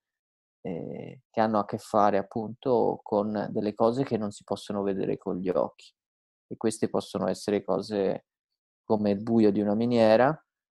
[0.61, 5.17] eh, che hanno a che fare appunto con delle cose che non si possono vedere
[5.17, 5.91] con gli occhi.
[6.47, 8.25] E queste possono essere cose
[8.83, 10.27] come il buio di una miniera,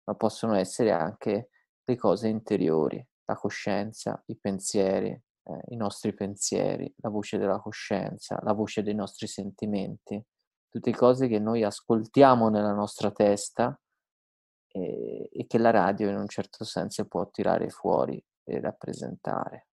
[0.05, 1.51] ma possono essere anche
[1.85, 8.39] le cose interiori, la coscienza, i pensieri, eh, i nostri pensieri, la voce della coscienza,
[8.43, 10.23] la voce dei nostri sentimenti,
[10.69, 13.79] tutte cose che noi ascoltiamo nella nostra testa
[14.69, 19.68] e, e che la radio in un certo senso può tirare fuori e rappresentare.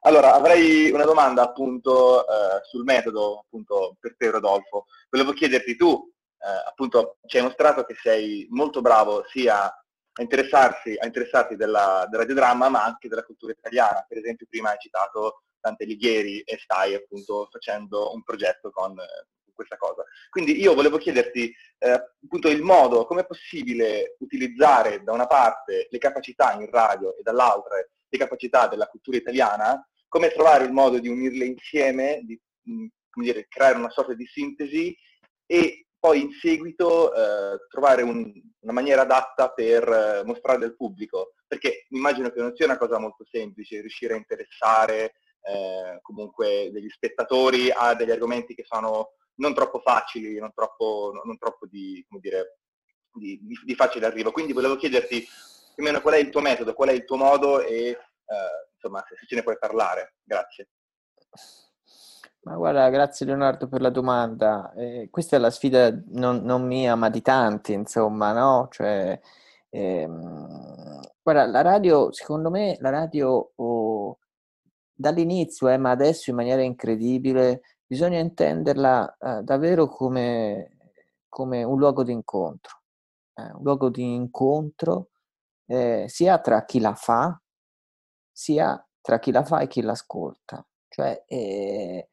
[0.00, 4.86] Allora, avrei una domanda appunto eh, sul metodo appunto per te Rodolfo.
[5.10, 6.08] Volevo chiederti tu,
[6.38, 12.06] eh, appunto ci hai mostrato che sei molto bravo sia a interessarsi, a interessarti della,
[12.08, 14.04] del radiodramma ma anche della cultura italiana.
[14.06, 19.26] Per esempio prima hai citato Dante Lighieri e stai appunto facendo un progetto con, eh,
[19.56, 20.04] questa cosa.
[20.30, 21.90] Quindi io volevo chiederti eh,
[22.22, 27.22] appunto il modo, come è possibile utilizzare da una parte le capacità in radio e
[27.22, 27.76] dall'altra
[28.08, 32.86] le capacità della cultura italiana, come trovare il modo di unirle insieme, di mh,
[33.20, 34.96] dire, creare una sorta di sintesi
[35.46, 41.34] e poi in seguito eh, trovare un, una maniera adatta per eh, mostrare al pubblico,
[41.46, 46.88] perché immagino che non sia una cosa molto semplice riuscire a interessare eh, comunque degli
[46.88, 52.58] spettatori a degli argomenti che sono non troppo facili, non troppo, non troppo di, dire,
[53.12, 54.32] di, di, di, facile arrivo.
[54.32, 55.26] Quindi volevo chiederti
[55.76, 57.98] più o meno qual è il tuo metodo, qual è il tuo modo e eh,
[58.74, 60.14] insomma se, ce ne puoi parlare.
[60.24, 60.70] Grazie.
[62.44, 64.72] Ma guarda, grazie Leonardo per la domanda.
[64.74, 68.68] Eh, questa è la sfida non, non, mia, ma di tanti, insomma, no?
[68.70, 69.20] Cioè,
[69.68, 74.18] ehm, guarda, la radio, secondo me, la radio oh,
[74.94, 80.78] dall'inizio, eh, ma adesso in maniera incredibile, bisogna intenderla eh, davvero come,
[81.28, 82.80] come, un luogo di incontro,
[83.34, 85.10] eh, un luogo di incontro
[85.66, 87.40] eh, sia tra chi la fa,
[88.30, 90.64] sia tra chi la fa e chi l'ascolta.
[90.88, 92.08] Cioè, eh,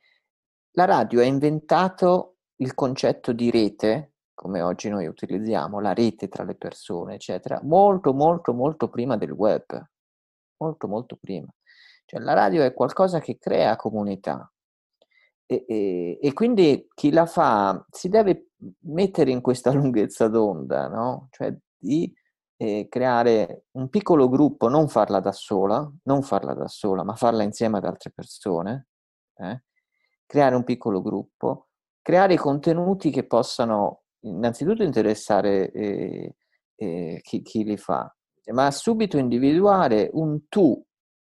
[0.71, 6.43] la radio ha inventato il concetto di rete, come oggi noi utilizziamo, la rete tra
[6.43, 9.87] le persone, eccetera, molto, molto, molto prima del web.
[10.57, 11.47] Molto, molto prima.
[12.05, 14.53] Cioè, la radio è qualcosa che crea comunità,
[15.45, 18.51] e, e, e, quindi chi la fa si deve
[18.85, 21.27] mettere in questa lunghezza d'onda, no?
[21.31, 22.11] Cioè di
[22.63, 27.43] eh, creare un piccolo gruppo, non farla da sola, non farla da sola, ma farla
[27.43, 28.87] insieme ad altre persone,
[29.35, 29.63] eh?
[30.25, 31.67] creare un piccolo gruppo,
[32.01, 36.35] creare contenuti che possano innanzitutto interessare eh,
[36.75, 38.15] eh, chi, chi li fa,
[38.53, 40.81] ma subito individuare un tu,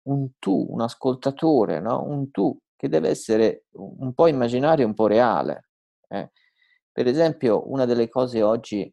[0.09, 2.05] un tu, un ascoltatore, no?
[2.05, 5.69] un tu che deve essere un po' immaginario un po' reale.
[6.07, 6.31] Eh.
[6.93, 8.93] Per esempio, una delle cose oggi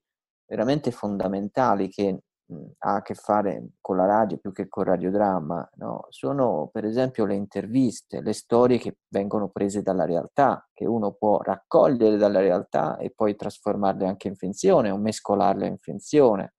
[0.52, 5.70] veramente fondamentali che mh, ha a che fare con la radio più che col radiodramma,
[5.76, 6.08] no?
[6.10, 11.42] sono per esempio le interviste, le storie che vengono prese dalla realtà, che uno può
[11.42, 16.56] raccogliere dalla realtà e poi trasformarle anche in finzione o mescolarle in finzione.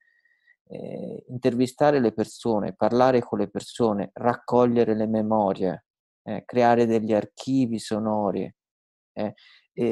[0.67, 5.85] Eh, intervistare le persone, parlare con le persone, raccogliere le memorie,
[6.23, 8.51] eh, creare degli archivi sonori,
[9.13, 9.35] eh,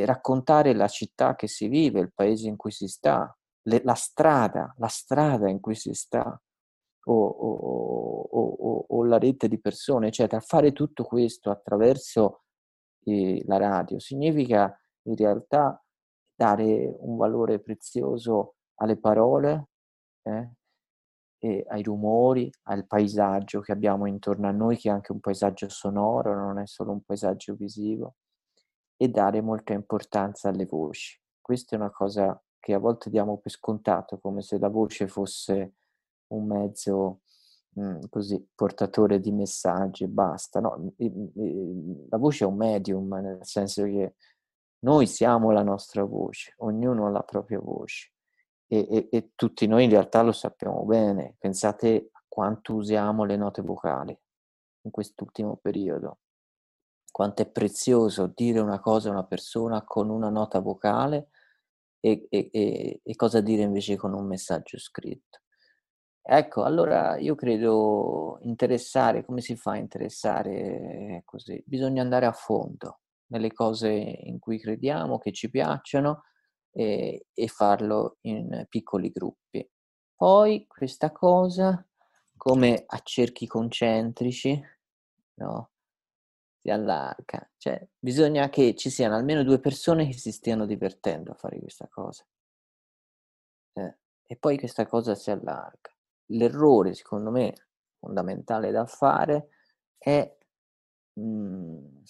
[0.07, 4.75] raccontare la città che si vive, il paese in cui si sta, le, la strada,
[4.79, 6.41] la strada in cui si sta,
[7.05, 10.41] o, o, o, o, la rete di persone, eccetera.
[10.41, 12.43] Fare tutto questo attraverso
[13.05, 15.83] eh, la radio significa in realtà
[16.35, 19.69] dare un valore prezioso alle parole,
[20.23, 20.51] eh,
[21.69, 26.35] ai rumori, al paesaggio che abbiamo intorno a noi, che è anche un paesaggio sonoro,
[26.35, 28.17] non è solo un paesaggio visivo,
[28.97, 31.19] e dare molta importanza alle voci.
[31.41, 35.75] Questa è una cosa che a volte diamo per scontato, come se la voce fosse
[36.29, 37.23] un mezzo
[37.79, 40.61] mm, così portatore di messaggi e basta.
[40.61, 40.93] No,
[42.09, 44.15] la voce è un medium, nel senso che
[44.81, 48.13] noi siamo la nostra voce, ognuno ha la propria voce
[48.67, 51.35] e, e, e tutti noi in realtà lo sappiamo bene.
[51.39, 54.17] Pensate a quanto usiamo le note vocali
[54.83, 56.19] in quest'ultimo periodo.
[57.11, 61.31] Quanto è prezioso dire una cosa a una persona con una nota vocale
[62.01, 65.41] e, e, e, cosa dire invece con un messaggio scritto.
[66.23, 71.63] Ecco, allora io credo interessare, come si fa a interessare così?
[71.67, 76.25] Bisogna andare a fondo nelle cose in cui crediamo, che ci piacciono
[76.73, 79.69] e, e farlo in piccoli gruppi.
[80.15, 81.85] Poi questa cosa,
[82.37, 84.61] come a cerchi concentrici,
[85.35, 85.71] no?
[86.61, 87.49] Si allarga.
[87.57, 91.89] Cioè, bisogna che ci siano almeno due persone che si stiano divertendo a fare questa
[91.89, 92.25] cosa.
[93.73, 93.95] Eh,
[94.27, 95.91] e poi questa cosa si allarga.
[96.27, 97.55] L'errore, secondo me,
[97.99, 99.49] fondamentale da fare
[99.99, 100.37] è
[101.15, 102.03] mh, mhmm,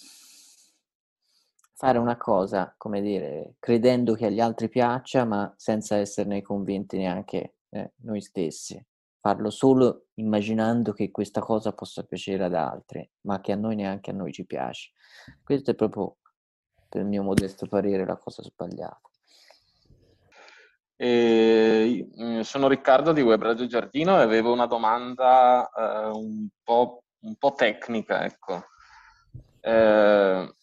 [1.73, 7.55] fare una cosa, come dire, credendo che agli altri piaccia, ma senza esserne convinti neanche
[7.69, 8.83] eh, noi stessi.
[9.21, 14.09] Farlo solo immaginando che questa cosa possa piacere ad altri, ma che a noi neanche
[14.09, 14.93] a noi ci piace.
[15.43, 16.17] Questo è proprio,
[16.89, 18.99] per il mio modesto parere, la cosa sbagliata.
[20.95, 27.03] E, mm, sono Riccardo di Web Radio Giardino e avevo una domanda eh, un, po',
[27.19, 28.23] un, po', tecnica.
[28.23, 28.65] Ecco.
[29.59, 30.55] Eh,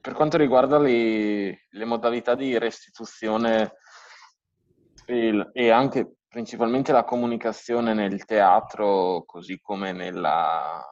[0.00, 3.74] per quanto riguarda le, le modalità di restituzione
[5.06, 10.82] e, e, anche principalmente la comunicazione nel teatro, così come nella,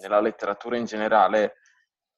[0.00, 1.56] nella letteratura in generale,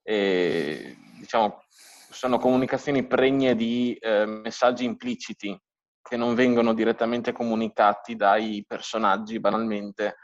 [0.03, 1.63] e, diciamo,
[2.11, 5.59] sono comunicazioni pregne di eh, messaggi impliciti
[6.03, 10.17] che non vengono direttamente comunicati dai personaggi banalmente,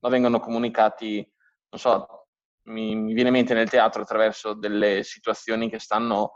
[0.00, 1.26] ma vengono comunicati,
[1.70, 2.26] non so,
[2.64, 6.32] mi, mi viene in mente nel teatro attraverso delle situazioni che stanno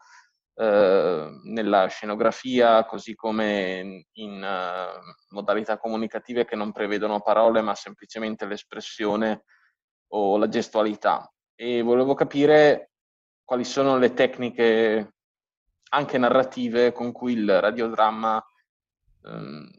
[0.60, 8.44] eh, nella scenografia, così come in, uh, modalità comunicative che non prevedono parole, ma semplicemente
[8.44, 9.44] l'espressione
[10.14, 11.32] o la gestualità.
[11.54, 12.90] E volevo capire
[13.44, 15.14] quali sono le tecniche
[15.90, 18.44] anche narrative con cui il radiodramma,
[19.26, 19.70] ehm,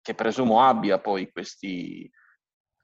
[0.00, 2.08] che presumo abbia poi questi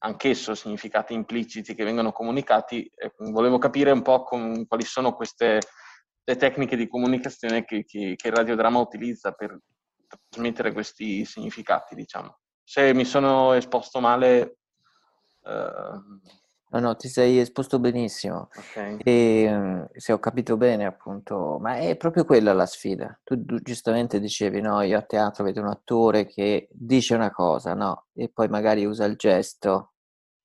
[0.00, 5.60] anch'esso significati impliciti che vengono comunicati, eh, volevo capire un po' con, quali sono queste
[6.24, 9.58] le tecniche di comunicazione che, che, che il radiodramma utilizza per
[10.30, 12.38] trasmettere questi significati, diciamo.
[12.62, 14.56] Se mi sono esposto male...
[15.44, 16.00] Eh,
[16.74, 18.48] No, no, ti sei esposto benissimo.
[18.52, 18.98] Okay.
[19.04, 23.16] E mm, se ho capito bene, appunto, ma è proprio quella la sfida.
[23.22, 27.74] Tu, tu, giustamente dicevi, no, io a teatro vedo un attore che dice una cosa,
[27.74, 29.92] no, e poi magari usa il gesto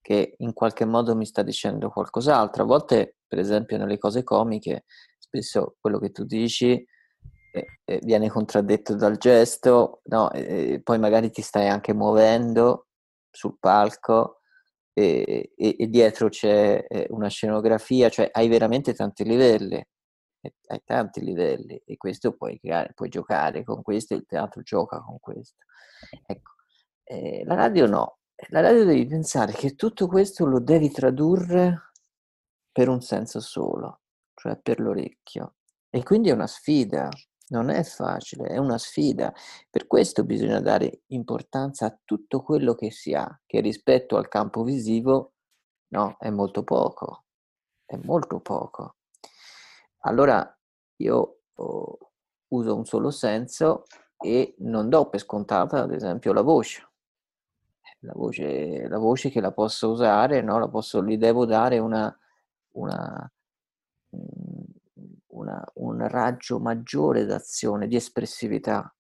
[0.01, 2.61] che in qualche modo mi sta dicendo qualcos'altro.
[2.61, 4.83] A volte, per esempio, nelle cose comiche,
[5.29, 6.85] spesso quello che tu dici
[7.51, 12.87] eh, eh, viene contraddetto dal gesto, no, e poi magari ti stai anche muovendo
[13.29, 14.41] sul palco
[14.93, 19.83] e, e, e dietro c'è eh, una scenografia, cioè hai veramente tanti livelli,
[20.67, 25.19] hai tanti livelli e questo puoi creare, puoi giocare con questo, il teatro gioca con
[25.19, 25.63] questo.
[26.25, 26.51] Ecco,
[27.03, 31.91] eh, la radio no, la radio devi pensare che tutto questo lo devi tradurre
[32.71, 34.01] per un senso solo,
[34.39, 35.55] cioè per l'orecchio.
[35.89, 37.09] E quindi è una sfida,
[37.49, 39.33] non è facile, è una sfida.
[39.69, 44.63] Per questo bisogna dare importanza a tutto quello che si ha, che rispetto al campo
[44.63, 45.33] visivo
[45.89, 47.25] no, è molto poco,
[47.85, 48.95] è molto poco.
[50.03, 50.57] Allora
[50.97, 51.97] io oh,
[52.49, 53.83] uso un solo senso
[54.17, 56.87] e non do per scontata, ad esempio, la voce.
[58.01, 60.57] La voce, la voce che la posso usare, no?
[60.57, 62.17] la posso, gli devo dare una,
[62.75, 63.29] una,
[64.09, 68.93] una, un raggio maggiore d'azione, di espressività.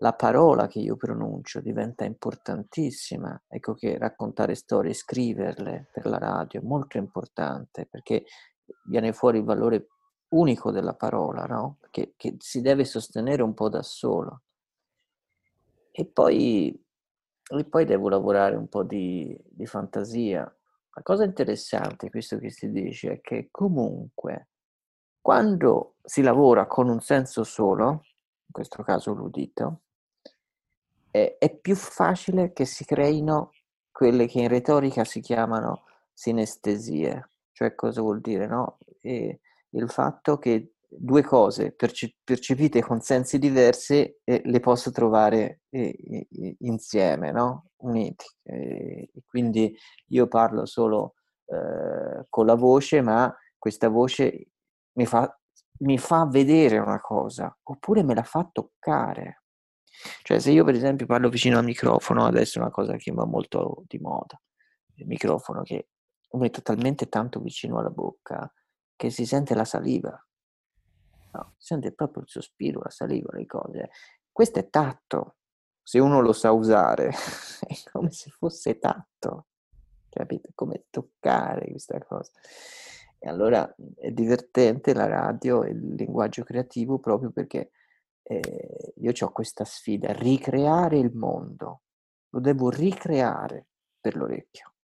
[0.00, 3.40] La parola che io pronuncio diventa importantissima.
[3.48, 8.24] Ecco che raccontare storie, scriverle per la radio è molto importante perché
[8.84, 9.88] viene fuori il valore
[10.28, 11.78] unico della parola, no?
[11.90, 14.42] che, che si deve sostenere un po' da solo.
[15.90, 16.78] E poi,
[17.48, 20.50] e poi devo lavorare un po' di, di fantasia.
[20.96, 24.48] La cosa interessante, questo che si dice, è che comunque
[25.20, 27.90] quando si lavora con un senso solo,
[28.46, 29.82] in questo caso l'udito,
[31.10, 33.52] è, è più facile che si creino
[33.90, 37.28] quelle che in retorica si chiamano sinestesie.
[37.52, 38.46] Cioè cosa vuol dire?
[38.46, 38.78] No?
[39.02, 46.26] Il fatto che due cose perce- percepite con sensi diversi eh, le posso trovare eh,
[46.60, 47.70] insieme, no?
[47.78, 48.24] uniti.
[48.42, 49.76] E quindi
[50.08, 51.14] io parlo solo
[51.46, 54.48] eh, con la voce, ma questa voce
[54.92, 55.38] mi fa,
[55.80, 59.42] mi fa vedere una cosa, oppure me la fa toccare.
[60.22, 63.24] Cioè, se io per esempio parlo vicino al microfono, adesso è una cosa che va
[63.24, 64.40] molto di moda,
[64.96, 65.88] il microfono che
[66.30, 68.50] lo metto talmente tanto vicino alla bocca
[68.94, 70.20] che si sente la saliva.
[71.36, 73.90] No, sente proprio il sospiro, la saliva, le cose.
[74.32, 75.36] Questo è tatto.
[75.82, 77.10] Se uno lo sa usare,
[77.68, 79.48] è come se fosse tatto.
[80.08, 80.52] Capite?
[80.54, 82.30] Come toccare questa cosa.
[83.18, 87.70] E allora è divertente la radio e il linguaggio creativo proprio perché
[88.22, 91.82] eh, io ho questa sfida, ricreare il mondo,
[92.30, 93.66] lo devo ricreare
[94.00, 94.75] per l'orecchio.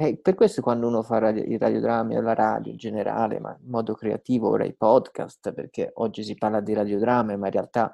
[0.00, 3.50] E per questo quando uno fa radio, i radiodrammi o la radio in generale, ma
[3.60, 7.90] in modo creativo, ora i podcast, perché oggi si parla di radiodrammi, ma in realtà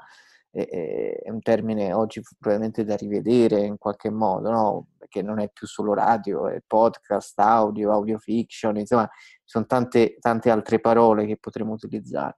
[0.50, 4.86] è, è un termine oggi probabilmente da rivedere in qualche modo, no?
[4.98, 10.18] perché non è più solo radio, è podcast, audio, audio fiction, insomma, ci sono tante,
[10.20, 12.36] tante altre parole che potremmo utilizzare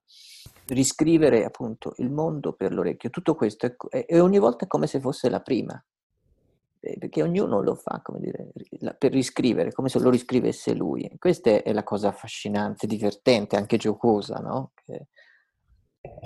[0.69, 3.11] riscrivere appunto il mondo per l'orecchio.
[3.11, 5.96] Tutto questo è, e ogni volta è come se fosse la prima, eh,
[6.99, 8.53] perché ognuno lo fa, come dire,
[8.99, 11.11] per riscrivere, come se lo riscrivesse lui.
[11.19, 14.73] Questa è la cosa affascinante, divertente, anche giocosa, no?
[14.85, 15.07] Che...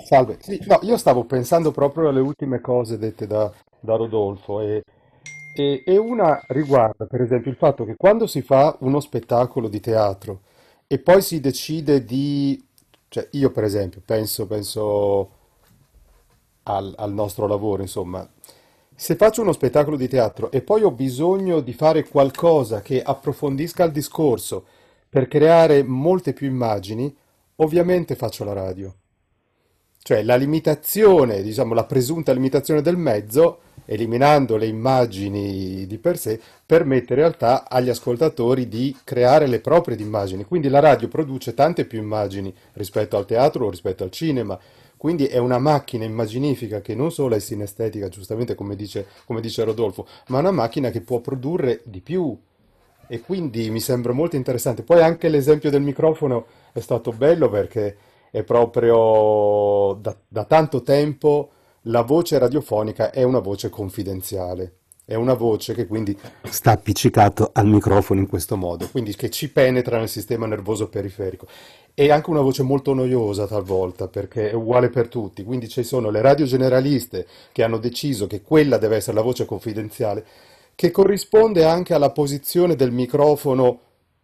[0.03, 4.83] Salve, sì, no, io stavo pensando proprio alle ultime cose dette da, da Rodolfo e,
[5.55, 9.79] e, e una riguarda per esempio il fatto che quando si fa uno spettacolo di
[9.79, 10.41] teatro
[10.85, 12.63] e poi si decide di
[13.11, 15.31] cioè, io per esempio penso, penso
[16.63, 18.25] al, al nostro lavoro, insomma,
[19.01, 23.83] se faccio uno spettacolo di teatro e poi ho bisogno di fare qualcosa che approfondisca
[23.83, 24.63] il discorso
[25.09, 27.11] per creare molte più immagini,
[27.55, 28.93] ovviamente faccio la radio.
[30.03, 36.39] Cioè la limitazione, diciamo la presunta limitazione del mezzo, eliminando le immagini di per sé,
[36.63, 40.45] permette in realtà agli ascoltatori di creare le proprie immagini.
[40.45, 44.59] Quindi la radio produce tante più immagini rispetto al teatro o rispetto al cinema.
[45.01, 49.63] Quindi è una macchina immaginifica che non solo è sinestetica, giustamente come dice, come dice
[49.63, 52.37] Rodolfo, ma una macchina che può produrre di più.
[53.07, 54.83] E quindi mi sembra molto interessante.
[54.83, 57.97] Poi anche l'esempio del microfono è stato bello perché
[58.29, 61.49] è proprio da, da tanto tempo
[61.85, 64.80] la voce radiofonica è una voce confidenziale.
[65.03, 69.49] È una voce che quindi sta appiccicato al microfono in questo modo, quindi che ci
[69.49, 71.47] penetra nel sistema nervoso periferico.
[71.93, 76.09] È anche una voce molto noiosa talvolta perché è uguale per tutti, quindi ci sono
[76.09, 80.25] le radio generaliste che hanno deciso che quella deve essere la voce confidenziale,
[80.75, 83.79] che corrisponde anche alla posizione del microfono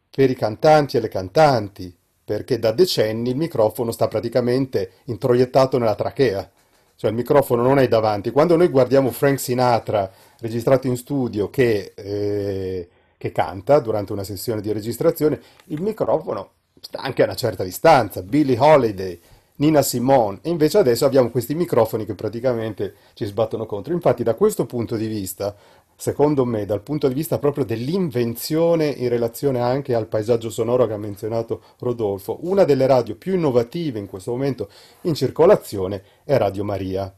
[0.09, 5.95] per i cantanti e le cantanti, perché da decenni il microfono sta praticamente introiettato nella
[5.95, 6.49] trachea,
[6.97, 8.31] cioè il microfono non è davanti.
[8.31, 14.61] Quando noi guardiamo Frank Sinatra registrato in studio che, eh, che canta durante una sessione
[14.61, 16.49] di registrazione, il microfono
[16.81, 18.23] sta anche a una certa distanza.
[18.23, 19.19] Billie Holiday,
[19.57, 23.93] Nina Simone, e invece adesso abbiamo questi microfoni che praticamente ci sbattono contro.
[23.93, 25.55] Infatti da questo punto di vista
[25.99, 30.93] secondo me, dal punto di vista proprio dell'invenzione in relazione anche al paesaggio sonoro che
[30.93, 34.69] ha menzionato Rodolfo, una delle radio più innovative in questo momento
[35.01, 37.13] in circolazione è Radio Maria.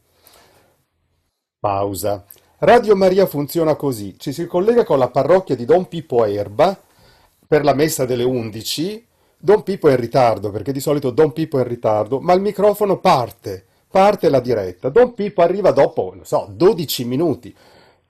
[1.59, 2.25] Pausa.
[2.59, 6.77] Radio Maria funziona così, ci si collega con la parrocchia di Don Pippo Erba
[7.45, 9.05] per la messa delle 11,
[9.37, 12.41] Don Pippo è in ritardo perché di solito Don Pippo è in ritardo, ma il
[12.41, 17.55] microfono parte, parte la diretta, Don Pippo arriva dopo, non so, 12 minuti,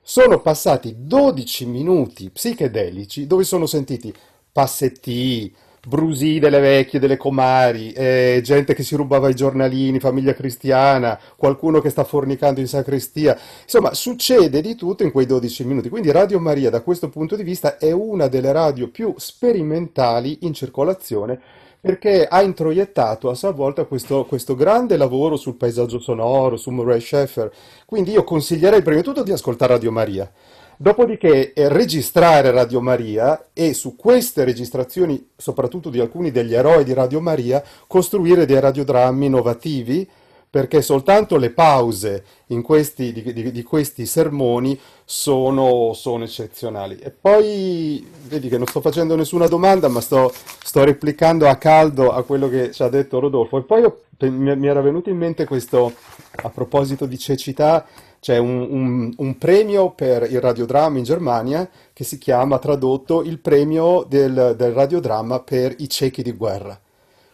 [0.10, 4.12] sono passati 12 minuti psichedelici dove sono sentiti
[4.52, 5.54] passetti,
[5.88, 11.80] brusì delle vecchie, delle comari, eh, gente che si rubava i giornalini, famiglia cristiana, qualcuno
[11.80, 13.38] che sta fornicando in sacrestia.
[13.62, 15.90] Insomma, succede di tutto in quei 12 minuti.
[15.90, 20.56] Quindi Radio Maria da questo punto di vista è una delle radio più sperimentali in
[20.56, 21.40] circolazione
[21.82, 27.00] perché ha introiettato a sua volta questo, questo, grande lavoro sul paesaggio sonoro, su Murray
[27.00, 27.52] Schaeffer.
[27.86, 30.30] Quindi io consiglierei prima di tutto di ascoltare Radio Maria,
[30.76, 36.94] dopodiché eh, registrare Radio Maria e su queste registrazioni, soprattutto di alcuni degli eroi di
[36.94, 40.08] Radio Maria, costruire dei radiodrammi innovativi
[40.50, 42.24] perché soltanto le pause
[42.64, 46.98] questi, di, di, di, questi sermoni sono, sono, eccezionali.
[46.98, 52.12] E poi, vedi che non sto facendo nessuna domanda, ma sto, sto replicando a caldo
[52.12, 53.60] a quello che ci ha detto Rodolfo.
[53.60, 55.94] E poi ho, mi, era venuto in mente questo,
[56.32, 57.86] a proposito di cecità,
[58.20, 63.38] c'è un, un, un, premio per il radiodramma in Germania che si chiama, tradotto, il
[63.40, 66.78] premio del, del radiodramma per i ciechi di guerra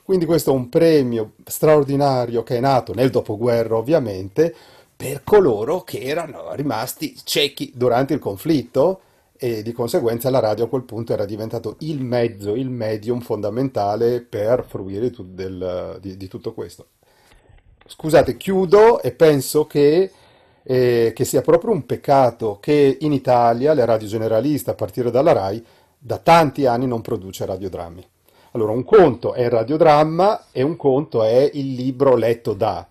[0.06, 4.53] quindi questo è un premio straordinario che è nato nel dopoguerra ovviamente
[4.95, 9.01] per coloro che erano rimasti ciechi durante il conflitto
[9.36, 14.22] e di conseguenza la radio a quel punto era diventato il mezzo, il medium fondamentale
[14.22, 16.88] per fruire tu, del, di, di, tutto questo.
[17.86, 20.12] Scusate, chiudo e penso che,
[20.64, 25.34] eh, che sia proprio un peccato che in Italia le radio generaliste, a partire dalla
[25.34, 25.66] RAI,
[25.97, 28.08] da tanti anni non produce radiodrammi.
[28.56, 32.88] Allora, un conto è il radiodramma e un conto è il libro letto da.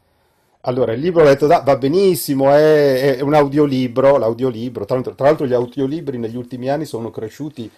[0.60, 5.46] Allora, il libro letto da va benissimo, è, è un audiolibro, l'audiolibro, tra, tra l'altro
[5.46, 7.70] gli audiolibri negli ultimi anni sono cresciuti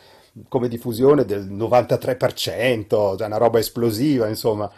[0.49, 4.68] come diffusione del 93%, cioè una roba esplosiva, insomma.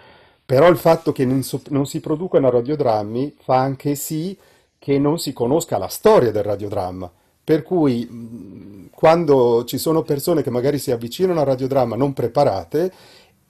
[0.45, 4.37] Però il fatto che non, so- non si producano radiodrammi fa anche sì
[4.79, 7.11] che non si conosca la storia del radiodramma.
[7.49, 12.93] Per cui quando ci sono persone che magari si avvicinano al radiodramma non preparate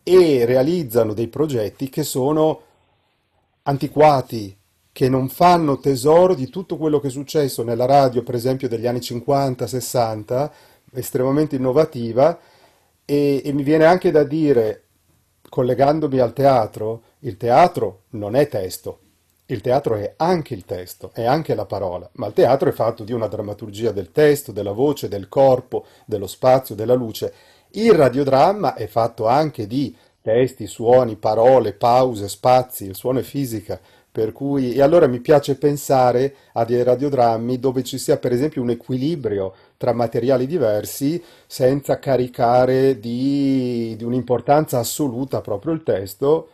[0.04, 2.60] e realizzano dei progetti che sono
[3.62, 4.56] antiquati,
[4.92, 8.86] che non fanno tesoro di tutto quello che è successo nella radio, per esempio, degli
[8.86, 10.48] anni 50-60,
[10.92, 12.38] estremamente innovativa,
[13.04, 14.84] e, e mi viene anche da dire,
[15.48, 19.00] collegandomi al teatro, il teatro non è testo,
[19.50, 23.02] il teatro è anche il testo, è anche la parola, ma il teatro è fatto
[23.02, 27.32] di una drammaturgia del testo, della voce, del corpo, dello spazio, della luce.
[27.70, 33.80] Il radiodramma è fatto anche di testi, suoni, parole, pause, spazi, il suono è fisica,
[34.12, 38.60] per cui, e allora mi piace pensare a dei radiodrammi dove ci sia per esempio
[38.60, 46.48] un equilibrio tra materiali diversi senza caricare di, di un'importanza assoluta proprio il testo,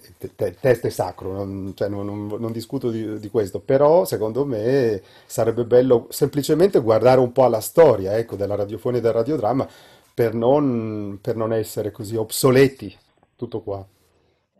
[0.00, 3.28] che te- te- il testo è sacro, non, cioè, non- non- non discuto di, di
[3.30, 8.98] questo, però secondo me sarebbe bello semplicemente guardare un po' alla storia, ecco, della radiofonia
[8.98, 9.68] e del radiodramma
[10.14, 12.96] per non, per non essere così obsoleti.
[13.36, 13.86] Tutto qua.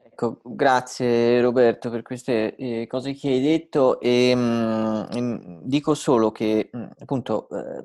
[0.03, 6.31] Ecco, grazie Roberto per queste eh, cose che hai detto e mm, mm, dico solo
[6.33, 7.85] che mm, appunto eh,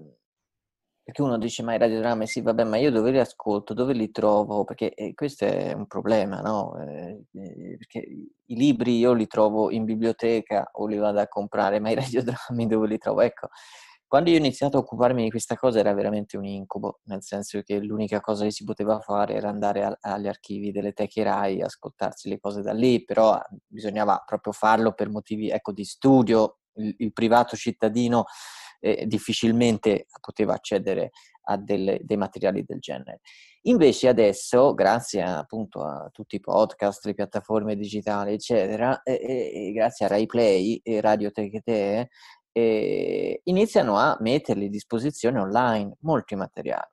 [1.03, 4.11] perché uno dice ma i radiodrammi sì vabbè ma io dove li ascolto, dove li
[4.11, 4.63] trovo?
[4.63, 6.77] Perché eh, questo è un problema, no?
[6.79, 11.79] Eh, eh, perché i libri io li trovo in biblioteca o li vado a comprare,
[11.79, 11.95] ma i
[12.49, 13.21] radiodrammi dove li trovo?
[13.21, 13.49] Ecco,
[14.07, 17.61] quando io ho iniziato a occuparmi di questa cosa era veramente un incubo, nel senso
[17.61, 21.61] che l'unica cosa che si poteva fare era andare a- agli archivi delle teche RAI,
[21.61, 26.57] ascoltarsi le cose da lì, però ah, bisognava proprio farlo per motivi ecco, di studio.
[26.75, 28.25] Il, il privato cittadino
[28.81, 31.11] eh, difficilmente poteva accedere
[31.43, 33.21] a delle- dei materiali del genere.
[33.63, 39.71] Invece adesso, grazie appunto a tutti i podcast, le piattaforme digitali, eccetera, e, e- e
[39.71, 42.09] grazie a RaiPlay e Radio Tecate,
[42.51, 46.89] eh, iniziano a metterli a disposizione online molti materiali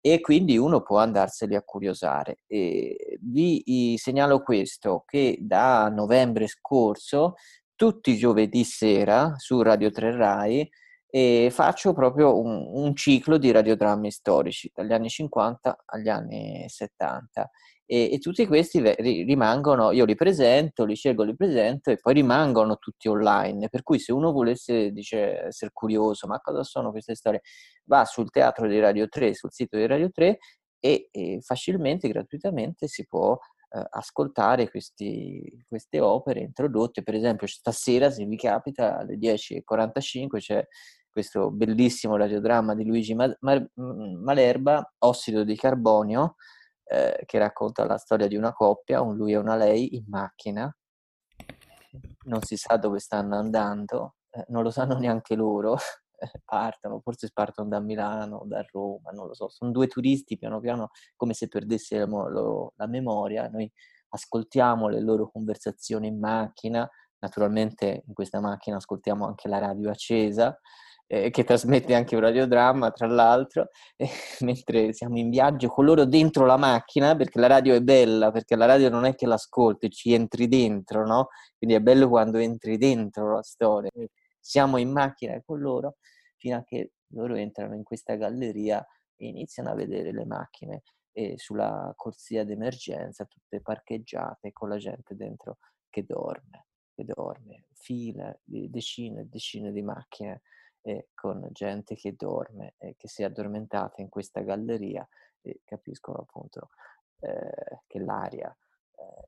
[0.00, 2.38] e quindi uno può andarseli a curiosare.
[2.46, 7.34] E vi segnalo questo che da novembre scorso,
[7.74, 10.68] tutti i giovedì sera su Radio 3 Rai,
[11.08, 17.50] e faccio proprio un, un ciclo di radiodrammi storici dagli anni 50 agli anni 70
[17.88, 18.80] e, e tutti questi
[19.24, 24.00] rimangono, io li presento, li scelgo, li presento e poi rimangono tutti online, per cui
[24.00, 27.42] se uno volesse dice, essere curioso, ma cosa sono queste storie,
[27.84, 30.38] va sul teatro di Radio 3, sul sito di Radio 3
[30.80, 33.38] e, e facilmente, gratuitamente si può
[33.68, 40.66] ascoltare questi- queste opere introdotte, per esempio stasera se vi capita alle 10.45 c'è
[41.10, 43.34] questo bellissimo radiodramma di Luigi Ma-
[43.74, 46.34] Malerba, Ossido di carbonio,
[46.84, 50.70] eh, che racconta la storia di una coppia, un lui e una lei in macchina,
[52.24, 55.76] non si sa dove stanno andando, eh, non lo sanno neanche loro,
[56.44, 60.90] partono, forse partono da Milano, da Roma, non lo so, sono due turisti piano piano
[61.16, 63.70] come se perdessero lo- la memoria, noi
[64.10, 66.88] ascoltiamo le loro conversazioni in macchina,
[67.18, 70.58] naturalmente in questa macchina ascoltiamo anche la radio accesa,
[71.08, 74.08] eh, che trasmette anche un radiodramma, tra l'altro, eh,
[74.40, 78.56] mentre siamo in viaggio con loro dentro la macchina, perché la radio è bella, perché
[78.56, 81.28] la radio non è che l'ascolti, ci entri dentro, no?
[81.56, 83.90] Quindi è bello quando entri dentro la storia.
[84.46, 85.96] Siamo in macchina con loro
[86.36, 88.78] fino a che loro entrano in questa galleria
[89.16, 95.16] e iniziano a vedere le macchine eh, sulla corsia d'emergenza, tutte parcheggiate con la gente
[95.16, 95.58] dentro
[95.90, 100.42] che dorme, che dorme, fila decine e decine di macchine
[100.80, 105.04] e con gente che dorme e che si è addormentata in questa galleria
[105.40, 106.68] e capiscono appunto
[107.18, 108.65] eh, che l'aria eh,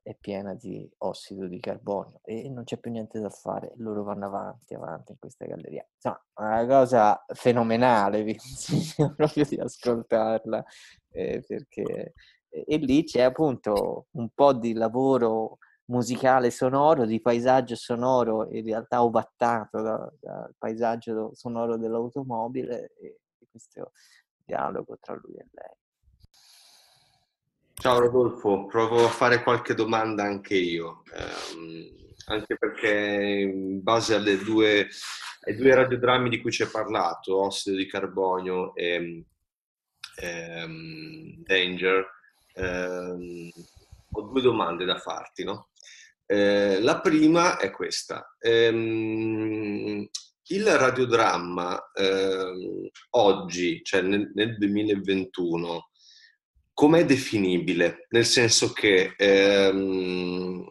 [0.01, 4.25] è piena di ossido di carbonio e non c'è più niente da fare, loro vanno
[4.25, 5.87] avanti, avanti in questa galleria.
[5.93, 10.63] Insomma, una cosa fenomenale, vi consiglio proprio di ascoltarla
[11.11, 12.13] eh, perché
[12.49, 19.03] e, lì c'è appunto un po' di lavoro musicale sonoro, di paesaggio sonoro in realtà
[19.03, 23.91] ovattato da- dal paesaggio sonoro dell'automobile e questo
[24.45, 25.78] dialogo tra lui e lei.
[27.79, 31.87] Ciao Rodolfo, provo a fare qualche domanda anche io, ehm,
[32.25, 34.89] anche perché in base alle due,
[35.47, 39.23] ai due radiodrammi di cui ci hai parlato, Ossido di Carbonio e
[40.17, 42.05] ehm, Danger,
[42.55, 43.49] ehm,
[44.11, 45.69] ho due domande da farti, no?
[46.25, 48.35] Eh, la prima è questa.
[48.39, 50.05] Ehm,
[50.47, 55.89] il radiodramma ehm, oggi, cioè nel, nel 2021,
[56.79, 58.05] com'è definibile?
[58.11, 60.65] Nel senso che ehm,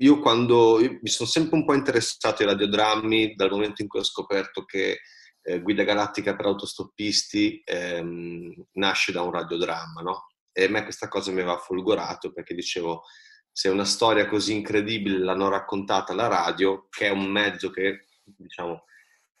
[0.00, 4.00] io quando io mi sono sempre un po' interessato ai radiodrammi dal momento in cui
[4.00, 4.98] ho scoperto che
[5.40, 10.26] eh, Guida Galattica per autostoppisti ehm, nasce da un radiodramma, no?
[10.52, 13.04] E a me questa cosa mi aveva folgorato perché dicevo,
[13.50, 18.84] se una storia così incredibile l'hanno raccontata alla radio, che è un mezzo che, diciamo,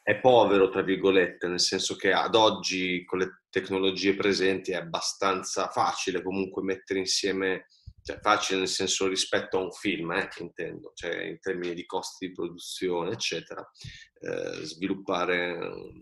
[0.06, 5.66] è povero, tra virgolette, nel senso che ad oggi con le tecnologie presenti è abbastanza
[5.66, 7.66] facile comunque mettere insieme,
[8.04, 12.28] cioè facile nel senso rispetto a un film, eh, intendo, cioè in termini di costi
[12.28, 13.68] di produzione, eccetera,
[14.20, 16.00] eh, sviluppare un,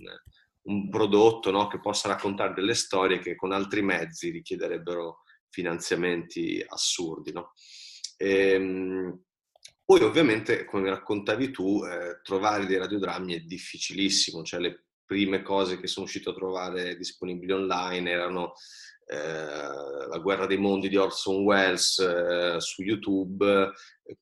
[0.65, 7.33] un prodotto no, che possa raccontare delle storie che con altri mezzi richiederebbero finanziamenti assurdi.
[7.33, 7.55] No?
[8.19, 9.24] E, ehm,
[9.85, 15.79] poi ovviamente, come raccontavi tu, eh, trovare dei radiodrammi è difficilissimo, cioè le prime cose
[15.79, 18.55] che sono uscito a trovare disponibili online erano
[19.07, 19.17] eh,
[20.09, 23.73] La guerra dei mondi di Orson Welles eh, su YouTube,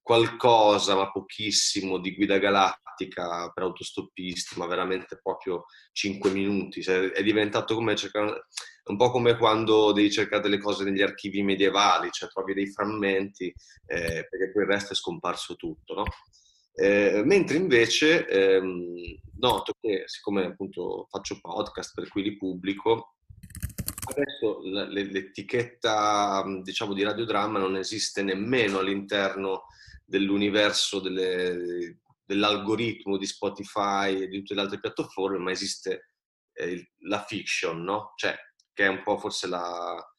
[0.00, 6.82] qualcosa ma pochissimo di Guida Galattica per autostoppisti, ma veramente proprio 5 minuti.
[6.82, 8.46] Cioè, è diventato come cercare,
[8.84, 13.54] un po' come quando devi cercare delle cose negli archivi medievali, cioè trovi dei frammenti
[13.86, 16.04] eh, perché poi il resto è scomparso tutto, no?
[16.74, 23.16] Eh, mentre invece ehm, noto che siccome appunto faccio podcast per cui li pubblico,
[24.04, 29.64] adesso l'etichetta diciamo di radiodramma non esiste nemmeno all'interno
[30.04, 36.12] dell'universo delle, dell'algoritmo di Spotify e di tutte le altre piattaforme, ma esiste
[36.54, 38.12] eh, la fiction, no?
[38.16, 38.34] Cioè,
[38.72, 40.11] che è un po' forse la,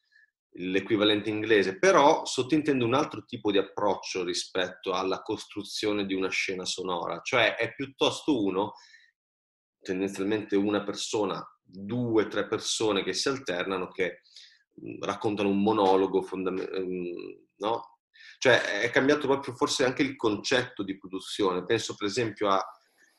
[0.56, 6.64] l'equivalente inglese, però sottintende un altro tipo di approccio rispetto alla costruzione di una scena
[6.64, 8.74] sonora, cioè è piuttosto uno,
[9.80, 14.20] tendenzialmente una persona, due, tre persone che si alternano, che
[15.00, 17.98] raccontano un monologo fondamentale, no?
[18.38, 21.64] Cioè è cambiato proprio forse anche il concetto di produzione.
[21.64, 22.64] Penso per esempio a,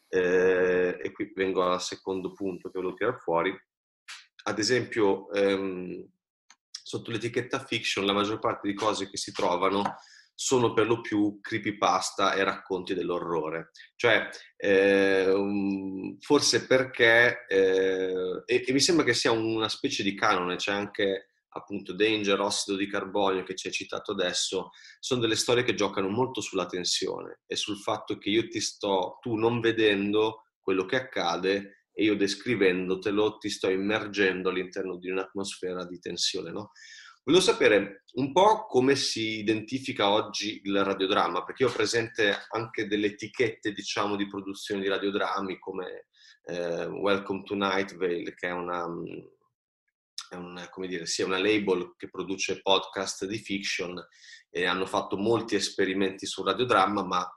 [0.09, 3.55] eh, e qui vengo al secondo punto che volevo tirare fuori,
[4.43, 6.07] ad esempio ehm,
[6.85, 9.95] sotto l'etichetta fiction la maggior parte di cose che si trovano
[10.35, 13.71] sono per lo più creepypasta e racconti dell'orrore.
[13.95, 20.13] Cioè, eh, um, forse perché, eh, e, e, mi sembra che sia una specie di
[20.13, 25.37] canone, c'è anche appunto Danger, Ossido di Carbonio che ci hai citato adesso, sono delle
[25.37, 29.61] storie che giocano molto sulla tensione e sul fatto che io ti sto, tu non
[29.61, 36.51] vedendo quello che accade e io descrivendotelo ti sto immergendo all'interno di un'atmosfera di tensione,
[36.51, 36.71] no?
[37.23, 42.85] Volevo sapere un po' come si identifica oggi il radiodramma, perché io ho presente anche
[42.85, 46.05] delle etichette, diciamo, di produzione di radiodrammi come
[46.43, 48.85] eh, Welcome to Night Vale, che è una,
[50.29, 53.99] è una, dire, sia una label che produce podcast di fiction
[54.51, 57.27] e hanno fatto molti esperimenti sul radiodramma, ma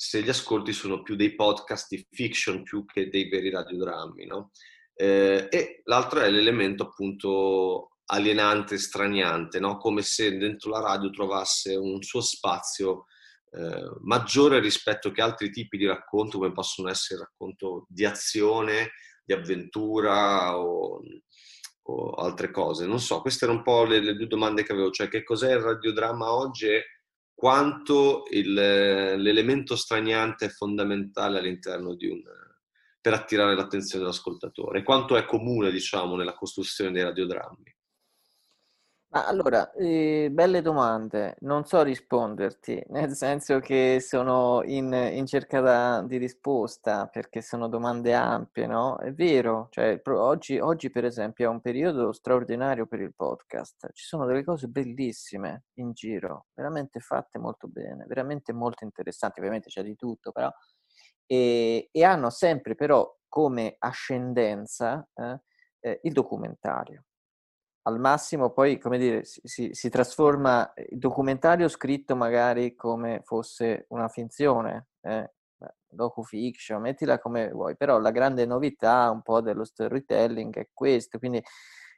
[0.00, 4.52] se gli ascolti sono più dei podcast di fiction più che dei veri radiodrammi, no?
[4.94, 9.76] Eh, e l'altro è l'elemento appunto alienante, straniante, no?
[9.76, 13.06] come se dentro la radio trovasse un suo spazio
[13.50, 18.92] eh, maggiore rispetto che altri tipi di racconto, come possono essere il racconto di azione,
[19.24, 21.00] di avventura o,
[21.82, 22.86] o altre cose.
[22.86, 25.54] Non so, queste erano un po' le, le, due domande che avevo, cioè che cos'è
[25.54, 26.68] il radiodramma oggi
[27.38, 32.20] quanto il, l'elemento straniante è fondamentale all'interno di un
[33.00, 37.76] per attirare l'attenzione dell'ascoltatore, quanto è comune, diciamo, nella costruzione dei radiodrammi.
[39.10, 46.02] Allora, eh, belle domande, non so risponderti, nel senso che sono in, in cerca da-
[46.02, 48.98] di risposta, perché sono domande ampie, no?
[48.98, 53.90] È vero, cioè, pro- oggi, oggi per esempio è un periodo straordinario per il podcast,
[53.94, 59.68] ci sono delle cose bellissime in giro, veramente fatte molto bene, veramente molto interessanti, ovviamente
[59.70, 60.50] c'è di tutto, però,
[61.26, 65.40] e, e hanno sempre però come ascendenza eh,
[65.80, 67.04] eh, il documentario
[67.88, 73.86] al massimo poi, come dire, si, si, si, trasforma il documentario scritto magari come fosse
[73.88, 75.32] una finzione, eh?
[75.88, 81.42] docu-fiction, mettila come vuoi, però la grande novità un po' dello storytelling è questo, quindi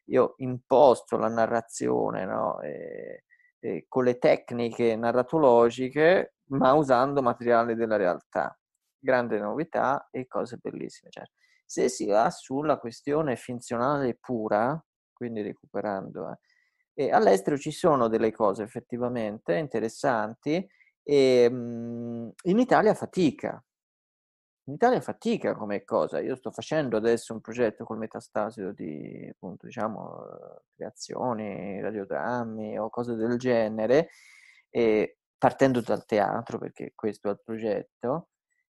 [0.06, 2.60] io imposto la narrazione no?
[2.60, 3.24] e,
[3.58, 8.56] e con le tecniche narratologiche, ma usando materiale della realtà.
[8.96, 11.10] Grande novità e cose bellissime.
[11.10, 11.24] Cioè,
[11.64, 14.82] se si va sulla questione finzionale pura,
[15.20, 16.30] quindi recuperando.
[16.30, 17.04] Eh.
[17.04, 20.66] E all'estero ci sono delle cose effettivamente interessanti
[21.02, 23.62] e mh, in Italia fatica.
[24.68, 26.20] in Italia fatica come cosa.
[26.20, 30.24] Io sto facendo adesso un progetto col metastasio di, appunto, diciamo,
[30.74, 34.10] creazioni, radiodrammi o cose del genere,
[35.38, 38.28] partendo dal teatro, perché questo è il progetto,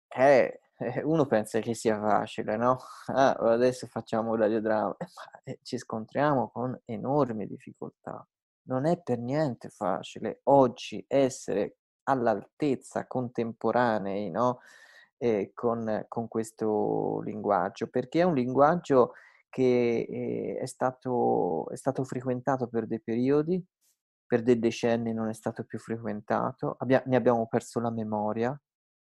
[0.08, 0.61] eh,
[1.04, 2.78] uno pensa che sia facile, no?
[3.06, 8.26] Ah, adesso facciamo radiodramma, eh, ma eh, ci scontriamo con enormi difficoltà.
[8.64, 14.60] Non è per niente facile oggi essere all'altezza contemporanei, no?
[15.22, 19.12] eh, con, con, questo linguaggio, perché è un linguaggio
[19.48, 23.64] che eh, è, stato, è stato frequentato per dei periodi,
[24.26, 28.58] per dei decenni non è stato più frequentato, Abbia, ne abbiamo perso la memoria,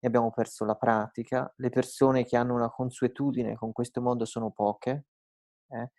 [0.06, 4.52] ne abbiamo perso la pratica, le persone che hanno una consuetudine con questo mondo sono
[4.52, 5.06] poche,
[5.70, 5.92] eh?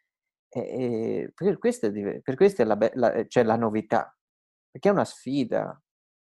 [0.49, 4.17] e, e per questo è, per questo è la, la, cioè la novità,
[4.71, 5.81] perché è una sfida,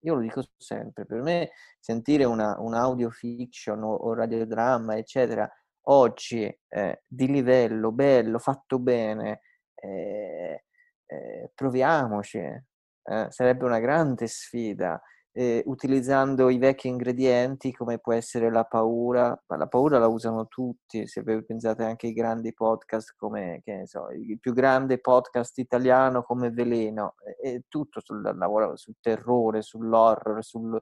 [0.04, 5.50] io lo dico sempre, per me sentire una, un audio fiction o, o radiodramma, eccetera,
[5.88, 9.42] oggi eh, di livello, bello, fatto bene,
[9.74, 10.64] eh,
[11.04, 15.00] eh, proviamoci, eh, sarebbe una grande sfida
[15.38, 20.46] eh, utilizzando i vecchi ingredienti come può essere la paura, ma la paura la usano
[20.46, 24.98] tutti, se voi pensate anche ai grandi podcast come, che ne so, il più grande
[24.98, 30.80] podcast italiano come Veleno, è tutto sul lavoro, sul terrore, sull'horror, sul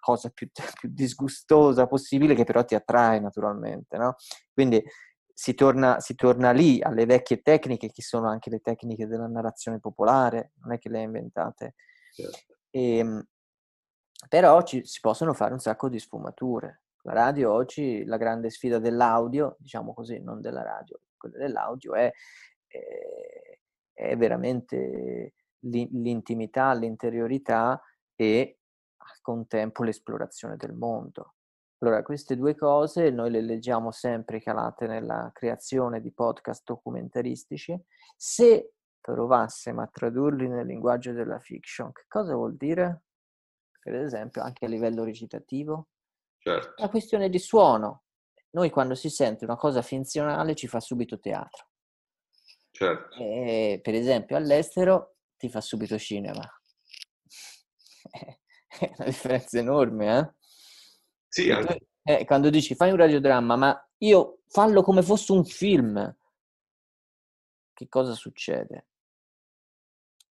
[0.00, 0.48] cosa più,
[0.80, 4.14] più disgustosa possibile che però ti attrae naturalmente, no?
[4.50, 4.82] Quindi
[5.30, 9.78] si torna, si torna, lì alle vecchie tecniche, che sono anche le tecniche della narrazione
[9.78, 11.74] popolare, non è che le hai inventate.
[12.14, 12.56] Certo.
[12.70, 13.26] E, ehm,
[14.28, 16.82] però ci, si possono fare un sacco di sfumature.
[17.02, 22.12] La radio oggi, la grande sfida dell'audio, diciamo così, non della radio, quella dell'audio è,
[22.66, 23.60] è, eh,
[23.92, 27.80] è veramente l'intimità, l'interiorità
[28.14, 28.58] e
[28.96, 31.34] al contempo l'esplorazione del mondo.
[31.78, 37.78] Allora, queste due cose noi le leggiamo sempre calate nella creazione di podcast documentaristici.
[38.16, 43.04] Se provassimo a tradurli nel linguaggio della fiction, che cosa vuol dire?
[43.90, 45.88] Per esempio, anche a livello recitativo.
[46.38, 46.74] Certo.
[46.76, 48.04] La questione di suono.
[48.50, 51.66] Noi quando si sente una cosa finzionale ci fa subito teatro.
[52.70, 53.16] Certo.
[53.16, 56.48] E, per esempio all'estero ti fa subito cinema.
[58.68, 60.34] È una differenza enorme, eh?
[61.26, 61.88] Sì, anche...
[62.04, 66.16] eh, quando dici fai un radiodramma, ma io fallo come fosse un film,
[67.72, 68.86] che cosa succede?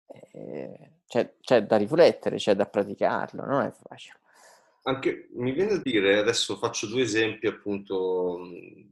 [0.06, 4.18] Eh, c'è, c'è da riflettere, c'è da praticarlo, non è facile.
[4.82, 8.40] Anche, mi viene da dire, adesso faccio due esempi appunto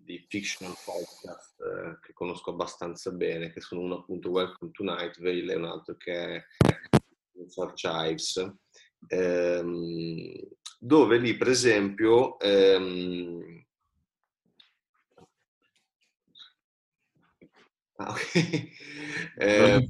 [0.04, 5.20] di fictional podcast eh, che conosco abbastanza bene, che sono uno appunto Welcome to Night
[5.20, 6.44] Vale e un altro che è
[7.56, 8.54] Archives,
[9.08, 10.32] ehm,
[10.78, 13.64] dove lì per esempio ehm,
[17.96, 18.72] ah, okay.
[19.38, 19.88] eh,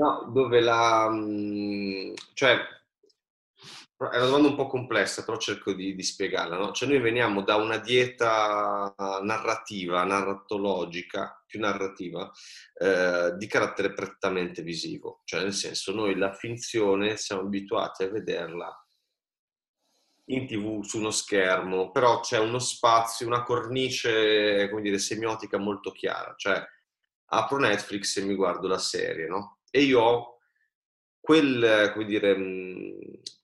[0.00, 1.10] No, dove la...
[1.10, 6.56] Mm, cioè, è una domanda un po' complessa, però cerco di, di spiegarla.
[6.56, 6.72] No?
[6.72, 12.30] Cioè noi veniamo da una dieta narrativa, narratologica, più narrativa,
[12.78, 15.20] eh, di carattere prettamente visivo.
[15.24, 18.84] Cioè nel senso noi la finzione siamo abituati a vederla
[20.28, 25.90] in tv, su uno schermo, però c'è uno spazio, una cornice, come dire, semiotica molto
[25.92, 26.32] chiara.
[26.38, 26.64] Cioè
[27.32, 29.59] apro Netflix e mi guardo la serie, no?
[29.70, 30.38] E io ho
[31.20, 32.36] quel, come dire,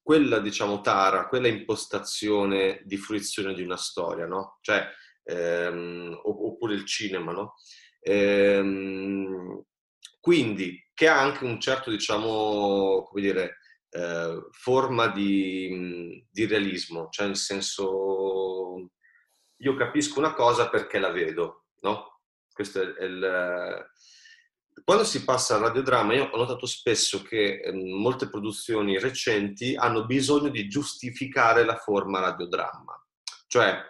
[0.03, 4.59] quella diciamo tara, quella impostazione di fruizione di una storia, no?
[4.61, 4.89] Cioè,
[5.25, 7.55] ehm, oppure il cinema, no?
[8.01, 9.63] Ehm,
[10.21, 13.59] quindi, che ha anche un certo, diciamo, come dire,
[13.91, 18.91] eh, forma di, di realismo, cioè nel senso,
[19.59, 22.21] io capisco una cosa perché la vedo, no?
[22.53, 23.87] Questo è il
[24.87, 30.07] quando si passa al radiodramma, io ho notato spesso che eh, molte produzioni recenti hanno
[30.07, 32.95] bisogno di giustificare la forma radiodramma.
[33.49, 33.81] Cioè,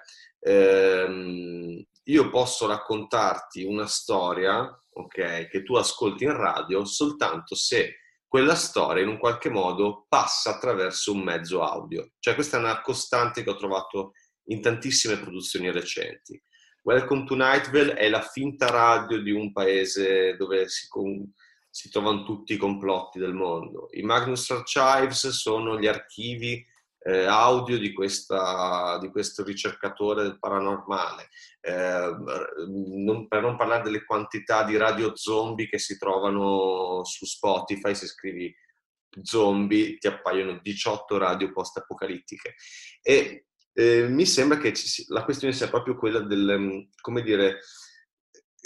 [0.41, 4.63] ehm, io posso raccontarti una storia,
[4.95, 10.55] ok, che tu ascolti in radio soltanto se quella storia in un qualche modo passa
[10.55, 12.13] attraverso un mezzo audio.
[12.19, 14.13] Cioè, questa è una costante che ho trovato
[14.45, 16.43] in tantissime produzioni recenti.
[16.87, 21.33] Welcome to Nightville è la finta radio di un paese dove si, con,
[21.69, 23.89] si trovano tutti i complotti del mondo.
[23.91, 26.65] I Magnus Archives sono gli archivi
[27.01, 31.29] eh, audio di, questa, di, questo ricercatore del paranormale.
[31.61, 32.17] Eh,
[32.69, 38.07] non, per non parlare delle quantità di radio zombie che si trovano su Spotify, se
[38.07, 38.55] scrivi
[39.23, 42.55] zombie ti appaiono 18 radio post-apocalittiche.
[43.03, 43.46] E
[43.79, 47.61] eh, mi sembra che ci, la questione sia proprio quella del, mm, come dire,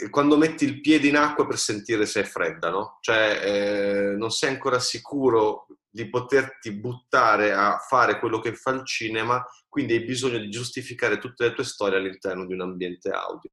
[0.09, 2.99] quando metti il piede in acqua per sentire se è fredda, no?
[3.01, 8.87] Cioè eh, non sei ancora sicuro di poterti buttare a fare quello che fa il
[8.87, 13.51] cinema, quindi hai bisogno di giustificare tutte le tue storie all'interno di un ambiente audio.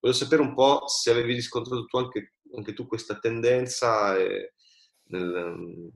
[0.00, 4.14] Voglio sapere un po' se avevi riscontrato tu anche, anche tu questa tendenza.
[4.18, 4.52] E,
[5.10, 5.90] nel,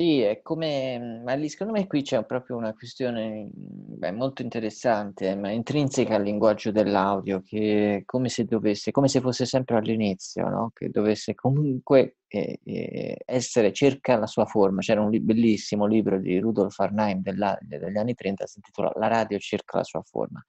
[0.00, 5.34] sì, è come, ma lì secondo me qui c'è proprio una questione beh, molto interessante,
[5.34, 10.48] ma intrinseca al linguaggio dell'audio, che è come se dovesse, come se fosse sempre all'inizio,
[10.48, 10.70] no?
[10.72, 14.80] Che dovesse comunque eh, eh, essere, cerca la sua forma.
[14.82, 19.08] C'era un li- bellissimo libro di Rudolf Arnheim della- degli anni 30, si intitola La
[19.08, 20.40] radio cerca la sua forma.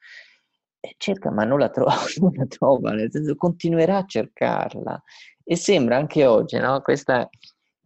[0.82, 5.02] E cerca, ma non la trova, non la trova, nel senso continuerà a cercarla.
[5.44, 6.82] E sembra anche oggi, no?
[6.82, 7.28] Questa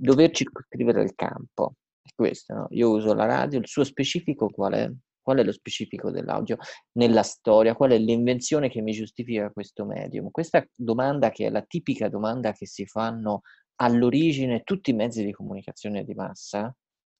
[0.03, 1.75] dover circoscrivere il campo.
[2.01, 2.67] È questo, no?
[2.71, 4.91] Io uso la radio, il suo specifico qual è?
[5.21, 6.57] Qual è lo specifico dell'audio
[6.97, 7.75] nella storia?
[7.75, 10.29] Qual è l'invenzione che mi giustifica questo medium?
[10.31, 13.41] Questa domanda che è la tipica domanda che si fanno
[13.75, 16.75] all'origine tutti i mezzi di comunicazione di massa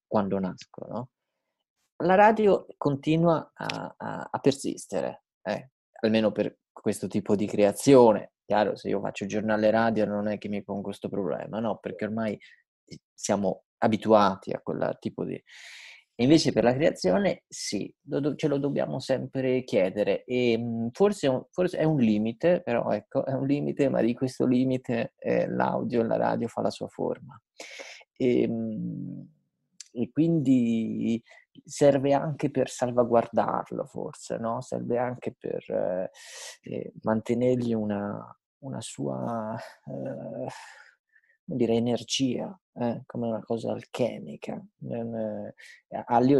[0.05, 1.09] quando nascono.
[2.03, 5.69] La radio continua a, a, a persistere, eh,
[6.01, 8.34] almeno per questo tipo di creazione.
[8.45, 12.03] Chiaro, se io faccio giornale radio non è che mi pongo questo problema, no, perché
[12.03, 12.38] ormai
[13.13, 15.41] siamo abituati a quel tipo di...
[16.17, 17.91] Invece per la creazione sì,
[18.36, 23.34] ce lo dobbiamo sempre chiedere e mhmm, forse, forse, è un limite, però ecco, è
[23.34, 27.39] un limite, ma di questo limite eh, l'audio e la radio fa la sua forma.
[28.15, 29.27] E, ehm,
[29.91, 31.21] e, quindi
[31.65, 34.61] serve anche per salvaguardarlo forse, no?
[34.61, 36.11] serve anche per eh,
[36.61, 39.55] eh mantenergli una, una sua...
[39.86, 40.47] Eh,
[41.44, 44.64] dire, energia, eh, come una cosa alchemica.
[44.89, 45.54] Eh,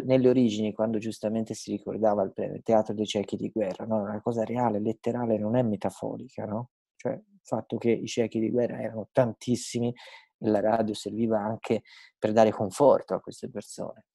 [0.04, 4.02] nelle origini, quando giustamente si ricordava il teatro dei ciechi di guerra, no?
[4.02, 6.70] una cosa reale, letterale, non è metaforica, no?
[6.96, 11.84] Cioè, il fatto che i ciechi di guerra erano tantissimi e la radio serviva anche
[12.18, 14.06] per dare conforto a queste persone.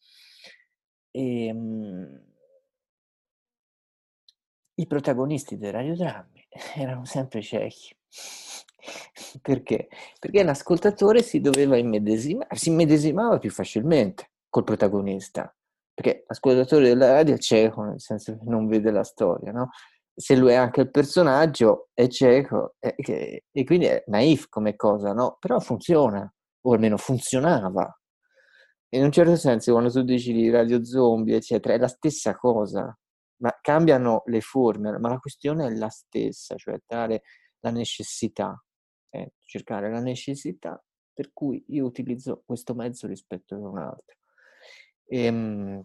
[1.11, 2.23] E, ehm,
[4.81, 7.97] I protagonisti dei radiodrammi erano sempre ciechi.
[9.43, 9.89] Perché?
[10.19, 15.55] Perché l'ascoltatore si doveva immedesimare, si immedesimava più facilmente col protagonista,
[15.93, 19.71] perché l'ascoltatore della radio è cieco, nel senso che non vede la storia, no?
[20.15, 25.13] Se lui è anche il personaggio, è cieco, e, e quindi è naif come cosa,
[25.13, 25.37] no?
[25.39, 26.33] Però funziona,
[26.63, 27.93] o almeno funzionava.
[28.91, 32.97] In un certo senso, quando tu dici di radio zombie, eccetera, è la stessa cosa,
[33.43, 37.23] ma cambiano le forme, ma la questione è la stessa, cioè dare
[37.61, 38.61] la necessità
[39.09, 40.83] è cercare la necessità
[41.19, 44.17] per cui io utilizzo questo mezzo rispetto a un altro.
[45.07, 45.85] Ehm,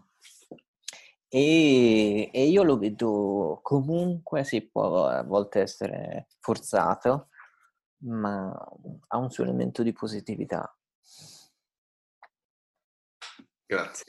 [1.26, 7.30] e, e, io lo vedo comunque, si può a volte essere forzato,
[8.04, 8.48] ma
[9.08, 10.72] ha un suo elemento di positività.
[13.66, 14.04] Grazie.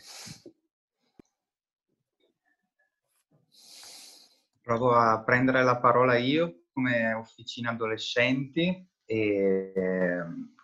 [4.61, 9.71] Provo a prendere la parola io come officina adolescenti e,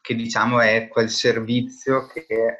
[0.01, 2.57] che diciamo è quel servizio che eh,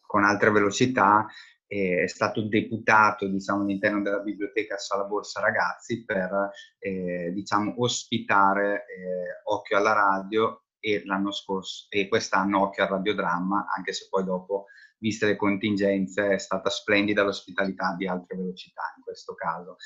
[0.00, 1.26] con altre velocità
[1.70, 6.50] è stato deputato diciamo, all'interno della biblioteca Sala Borsa Ragazzi per
[6.80, 13.66] eh, diciamo, ospitare eh, Occhio alla radio e l'anno scorso e quest'anno Occhio al radiodramma,
[13.76, 14.66] anche se poi dopo,
[14.98, 19.76] viste le contingenze, è stata splendida l'ospitalità di altre velocità in questo caso.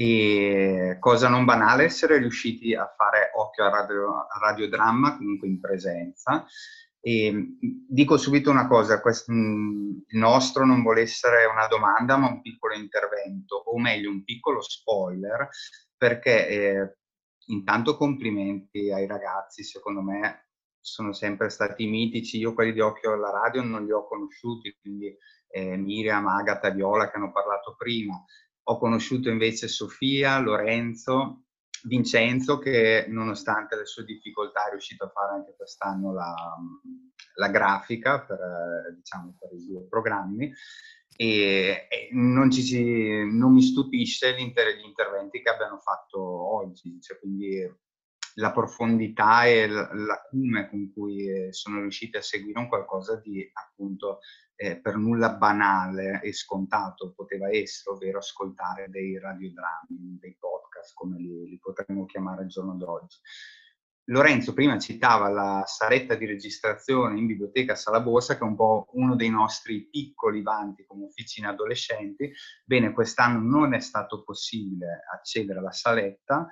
[0.00, 6.46] E cosa non banale, essere riusciti a fare occhio al radio, radiodramma comunque in presenza.
[7.00, 7.56] E
[7.88, 12.74] dico subito una cosa, questo, il nostro non vuole essere una domanda ma un piccolo
[12.74, 15.48] intervento, o meglio un piccolo spoiler,
[15.96, 16.96] perché eh,
[17.46, 23.30] intanto complimenti ai ragazzi, secondo me sono sempre stati mitici, io quelli di Occhio alla
[23.30, 25.12] Radio non li ho conosciuti, quindi
[25.48, 28.24] eh, Miriam, Agata, Viola che hanno parlato prima,
[28.70, 31.44] ho conosciuto invece Sofia, Lorenzo,
[31.84, 36.34] Vincenzo che nonostante le sue difficoltà è riuscito a fare anche quest'anno la,
[37.36, 40.52] la grafica per, diciamo, per, i due programmi.
[41.16, 47.00] E, e non, ci, non, mi stupisce gli, inter- gli, interventi che abbiano fatto oggi,
[47.00, 47.66] cioè, quindi
[48.38, 54.20] la profondità e l'acume con cui sono riusciti a seguire un qualcosa di appunto
[54.54, 61.18] eh, per nulla banale e scontato poteva essere, ovvero ascoltare dei radiodrammi, dei podcast come
[61.18, 63.18] li, li potremmo chiamare al giorno d'oggi.
[64.10, 68.88] Lorenzo prima citava la saletta di registrazione in biblioteca Sala Borsa, che è un po'
[68.92, 72.32] uno dei nostri piccoli vanti come officina adolescenti.
[72.64, 76.48] Bene, quest'anno non è stato possibile accedere alla saletta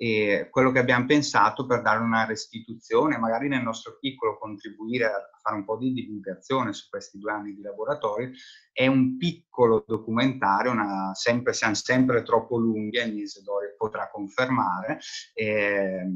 [0.00, 5.28] e quello che abbiamo pensato per dare una restituzione, magari nel nostro piccolo contribuire a
[5.42, 8.30] fare un po' di divulgazione su questi due anni di laboratorio,
[8.72, 15.00] è un piccolo documentario, una, sempre, siamo sempre troppo lunghi, e Isidore potrà confermare,
[15.34, 16.06] eh,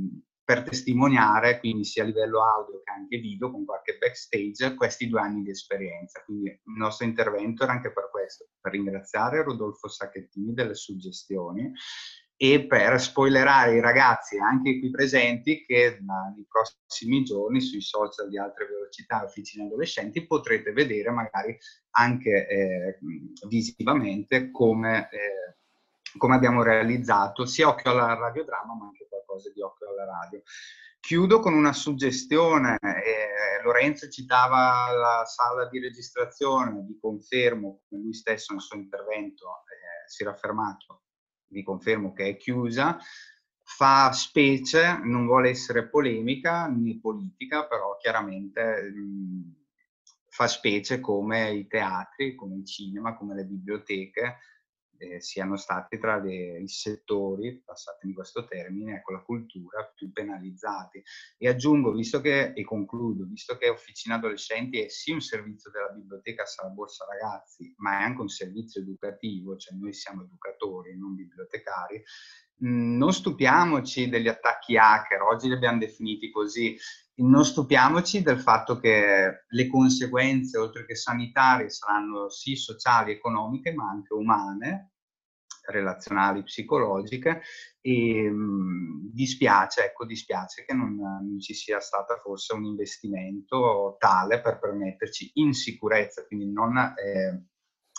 [0.45, 5.21] per testimoniare, quindi sia a livello audio che anche video, con qualche backstage, questi due
[5.21, 6.23] anni di esperienza.
[6.25, 11.73] Quindi il nostro intervento era anche per questo, per ringraziare Rodolfo Sacchettini delle suggestioni
[12.43, 18.37] e per spoilerare i ragazzi, anche qui presenti, che nei prossimi giorni sui social di
[18.37, 21.57] altre velocità officine adolescenti potrete vedere magari
[21.91, 22.99] anche eh,
[23.47, 25.09] visivamente come...
[25.11, 25.51] Eh,
[26.19, 30.43] come abbiamo realizzato sia occhio alla radiodramma ma anche qualcosa di occhio alla radio.
[31.01, 38.13] Chiudo con una suggestione, eh, Lorenzo citava la sala di registrazione, vi confermo, come lui
[38.13, 41.05] stesso nel suo intervento eh, si era fermato,
[41.53, 42.99] vi confermo che è chiusa,
[43.63, 49.55] fa specie, non vuole essere polemica né politica, però chiaramente mh,
[50.29, 54.39] fa specie come i teatri, come il cinema, come le biblioteche,
[55.03, 61.03] eh, siano stati tra le, i settori, passatemi questo termine, ecco, la cultura più penalizzati.
[61.37, 65.89] E aggiungo, visto che, e concludo, visto che Officina Adolescenti è sì un servizio della
[65.89, 71.15] biblioteca Sala Borsa Ragazzi, ma è anche un servizio educativo, cioè noi siamo educatori, non
[71.15, 72.03] bibliotecari,
[72.59, 76.77] mh, non stupiamoci degli attacchi hacker, oggi li abbiamo definiti così,
[77.15, 83.89] non stupiamoci del fatto che le conseguenze, oltre che sanitarie, saranno sì sociali, economiche, ma
[83.89, 84.92] anche umane,
[85.67, 87.43] relazionali, psicologiche
[87.81, 93.97] e mh, mhmm, dispiace, ecco, dispiace che non, non, ci sia stato forse un investimento
[93.99, 97.47] tale per permetterci in sicurezza, quindi non eh,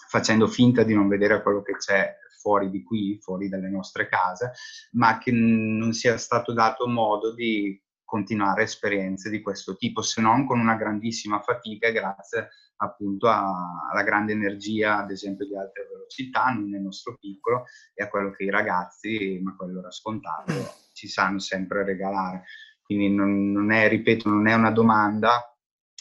[0.07, 4.51] facendo finta di non vedere quello che c'è fuori di qui, fuori dalle nostre case,
[4.91, 10.45] ma che non sia stato dato modo di continuare esperienze di questo tipo, se non
[10.45, 12.49] con una grandissima fatica grazie
[12.83, 18.09] appunto alla grande energia, ad esempio, di altre velocità, non nel nostro piccolo, e a
[18.09, 20.53] quello che i ragazzi, ma quello era scontato,
[20.93, 22.43] ci sanno sempre regalare.
[22.83, 25.53] Quindi non, non è, ripeto, non è una domanda,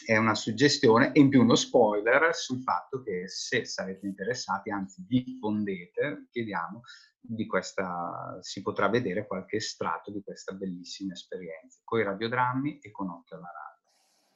[0.05, 5.05] è una suggestione e in più uno spoiler sul fatto che se sarete interessati, anzi
[5.07, 6.81] diffondete, chiediamo,
[7.25, 12.91] di questa, si potrà vedere qualche estratto di questa bellissima esperienza, con i radiodrammi e
[12.91, 13.73] con Occhio alla radio.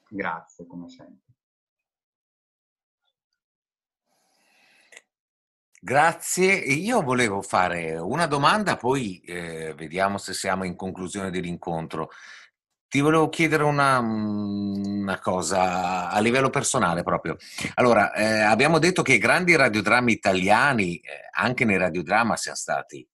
[0.10, 1.37] Grazie, come sempre.
[5.88, 6.54] Grazie.
[6.54, 12.10] Io volevo fare una domanda, poi eh, vediamo se siamo in conclusione dell'incontro.
[12.90, 17.38] Ti volevo chiedere una, una, cosa a livello personale proprio.
[17.76, 23.08] Allora, eh, abbiamo detto che i grandi radiodrammi italiani, eh, anche nei radiodramma, siano stati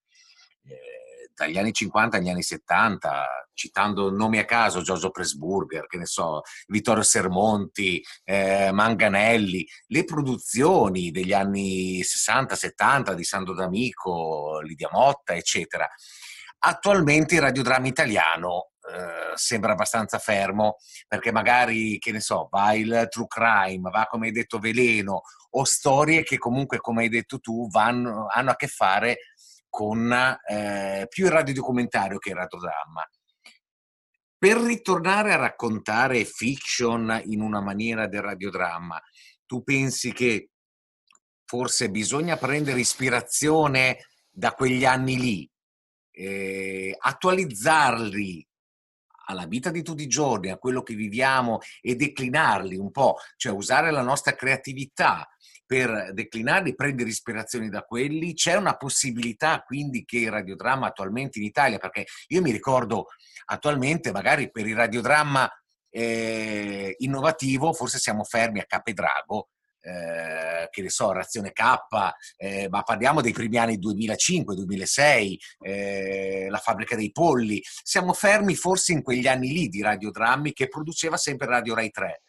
[1.36, 6.42] dagli anni 50 agli anni 70, citando nomi a caso, Giorgio Presburger, che ne so,
[6.68, 15.88] Vittorio Sermonti, eh, Manganelli, le produzioni degli anni 60-70 di Sando D'Amico, Lidia Motta, eccetera.
[16.66, 20.78] Attualmente il radiodramma italiano eh, sembra abbastanza fermo
[21.08, 25.22] perché magari, che ne so, va il true crime, va come hai detto veleno
[25.56, 29.18] o storie che comunque, come hai detto tu, vanno, hanno a che fare
[29.74, 33.09] con eh, più il radiodocumentario che il radiodramma.
[34.38, 39.01] Per ritornare a raccontare fiction in una maniera del radiodramma,
[39.47, 40.49] tu pensi che
[41.43, 45.51] forse bisogna prendere ispirazione da quegli anni lì,
[46.11, 48.47] eh, attualizzarli
[49.26, 53.51] alla vita di tutti i giorni, a quello che viviamo e declinarli un po', cioè
[53.51, 55.28] usare la nostra creatività
[55.74, 58.36] per declinarli, prendere ispirazioni da quelli.
[58.36, 63.07] C'è una possibilità quindi che il radiodramma attualmente in Italia, perché io mi ricordo
[63.45, 65.51] attualmente magari per il radiodramma
[65.89, 69.49] eh, innovativo forse siamo fermi a Capedrago
[69.82, 71.63] eh, che ne so, Razione K,
[72.38, 77.59] eh, ma parliamo dei primi anni 2005-2006, eh, la fabbrica dei polli.
[77.63, 82.21] Siamo fermi forse in quegli anni lì di radiodrammi che produceva sempre Radio Rai 3.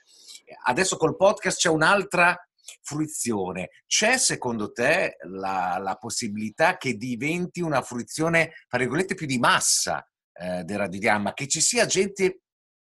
[0.65, 2.39] Adesso col podcast c'è un'altra
[2.83, 3.71] fruizione.
[3.87, 10.07] C'è secondo te la, la possibilità che diventi una fruizione, tra virgolette, più di massa
[10.33, 12.41] eh, del radiodramma, che ci sia gente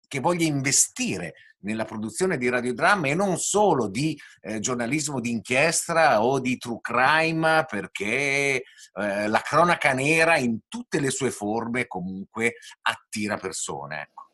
[0.07, 6.41] che voglia investire nella produzione di radiodramma e non solo di eh, giornalismo d'inchiesta o
[6.41, 8.63] di true crime, perché
[8.93, 14.03] eh, la cronaca nera in tutte le sue forme comunque attira persone.
[14.03, 14.28] Ecco.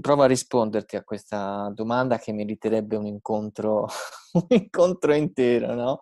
[0.00, 3.86] Provo a risponderti a questa domanda che meriterebbe un incontro,
[4.34, 5.98] un incontro intero, no?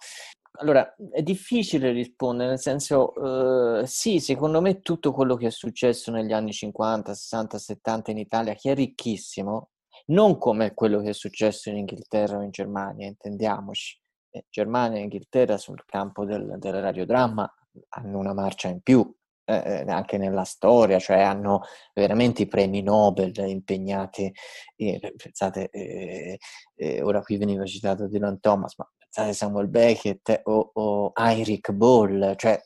[0.59, 6.13] Allora, è difficile rispondere, nel senso, eh, sì, secondo me tutto quello che è successo
[6.13, 9.71] negli anni 50, 60, 70 in Italia, che è ricchissimo,
[10.07, 14.01] non come quello che è successo in Inghilterra o in Germania, intendiamoci.
[14.31, 17.53] Eh, Germania e Inghilterra sul campo del, del radiodramma
[17.91, 19.13] hanno una marcia in più,
[19.45, 24.33] eh, anche nella storia, cioè hanno veramente i premi Nobel impegnati,
[24.77, 26.39] eh, pensate, eh,
[26.77, 32.35] eh, ora qui veniva citato Dylan Thomas, ma pensate Samuel Beckett o, o Heinrich Boll,
[32.37, 32.61] cioè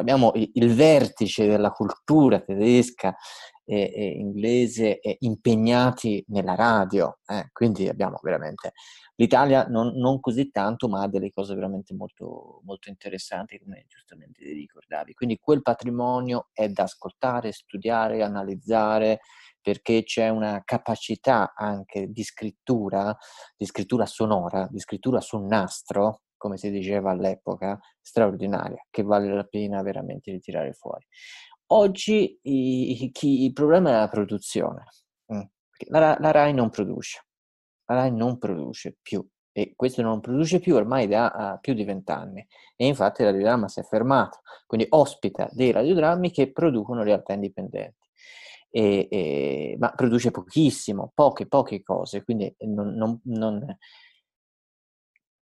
[0.00, 3.14] abbiamo il, il, vertice della cultura tedesca
[3.64, 7.48] e, e inglese e impegnati nella radio, eh?
[7.52, 8.72] quindi abbiamo veramente
[9.16, 14.42] l'Italia non, non, così tanto, ma ha delle cose veramente molto, molto interessanti, come giustamente
[14.44, 15.14] ricordavi.
[15.14, 19.20] Quindi quel patrimonio è da ascoltare, studiare, analizzare,
[19.60, 23.16] perché c'è una capacità anche di scrittura,
[23.56, 29.44] di scrittura sonora, di scrittura su nastro, come si diceva all'epoca, straordinaria, che vale la
[29.44, 31.06] pena veramente di tirare fuori.
[31.74, 34.84] Oggi i, chi, il problema è la produzione.
[35.32, 35.40] Mm,
[35.88, 37.24] la, la RAI non produce,
[37.86, 39.26] la RAI non produce più.
[39.54, 42.46] E questo non produce più ormai da uh, più di vent'anni.
[42.76, 48.06] E infatti il radiodramma si è fermato, quindi ospita dei radiodrammi che producono realtà indipendenti.
[48.70, 53.76] E, e, ma produce pochissimo, poche, poche cose, quindi non, non, non...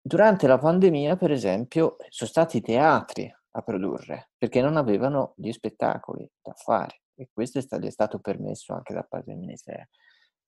[0.01, 6.29] Durante la pandemia, per esempio, sono stati teatri a produrre, perché non avevano gli spettacoli
[6.41, 9.87] da fare e questo è stato, è stato permesso anche da parte del Ministero.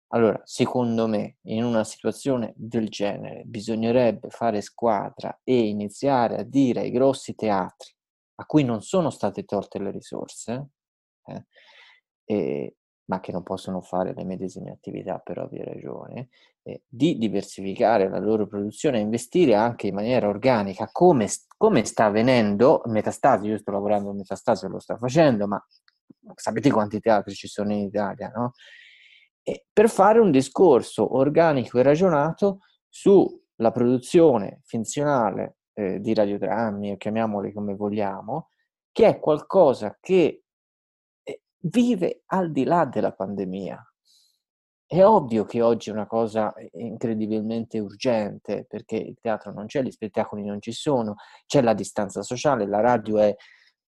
[0.10, 6.82] Allora, secondo me, in una situazione del genere bisognerebbe fare squadra e iniziare a dire
[6.82, 7.94] ai grossi teatri,
[8.36, 10.70] a cui non sono state tolte le risorse,
[11.26, 11.46] eh,
[12.24, 12.76] e,
[13.06, 16.28] ma che non possono fare le medesime attività per ovvie ragioni,
[16.64, 21.28] eh, di diversificare la loro produzione e investire anche in maniera organica, come,
[21.58, 25.64] come sta avvenendo Metastasi, io sto lavorando in Metastasi, lo sta facendo, ma
[26.34, 28.54] sapete quanti teatri ci sono in Italia, no?
[29.44, 37.54] E per fare un discorso organico e ragionato sulla produzione finzionale eh, di radiodrammi, chiamiamoli
[37.54, 38.50] come vogliamo,
[38.92, 40.45] che è qualcosa che
[41.66, 43.82] vive al di là della pandemia.
[44.88, 49.90] È ovvio che oggi è una cosa incredibilmente urgente perché il teatro non c'è, gli
[49.90, 51.16] spettacoli non ci sono,
[51.48, 53.36] c'è la distanza sociale, la radio è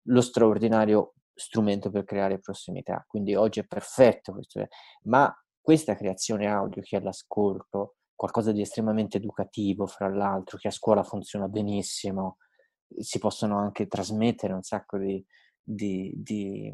[0.07, 4.67] lo straordinario strumento per creare prossimità, quindi oggi è perfetto questo,
[5.05, 10.73] ma questa creazione audio che è l'ascolto, qualcosa di estremamente educativo fra l'altro, che a
[10.73, 12.37] scuola funziona benissimo,
[12.99, 15.25] si possono anche trasmettere un sacco di,
[15.63, 16.71] di, di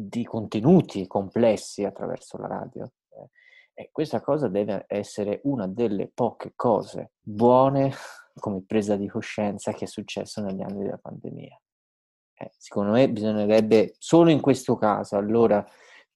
[0.00, 2.92] di contenuti complessi attraverso la radio.
[3.74, 7.92] E questa cosa deve essere una delle poche cose buone
[8.38, 11.60] come presa di coscienza che è successo negli anni della pandemia.
[12.40, 15.64] Eh, secondo me bisognerebbe, solo in questo caso, allora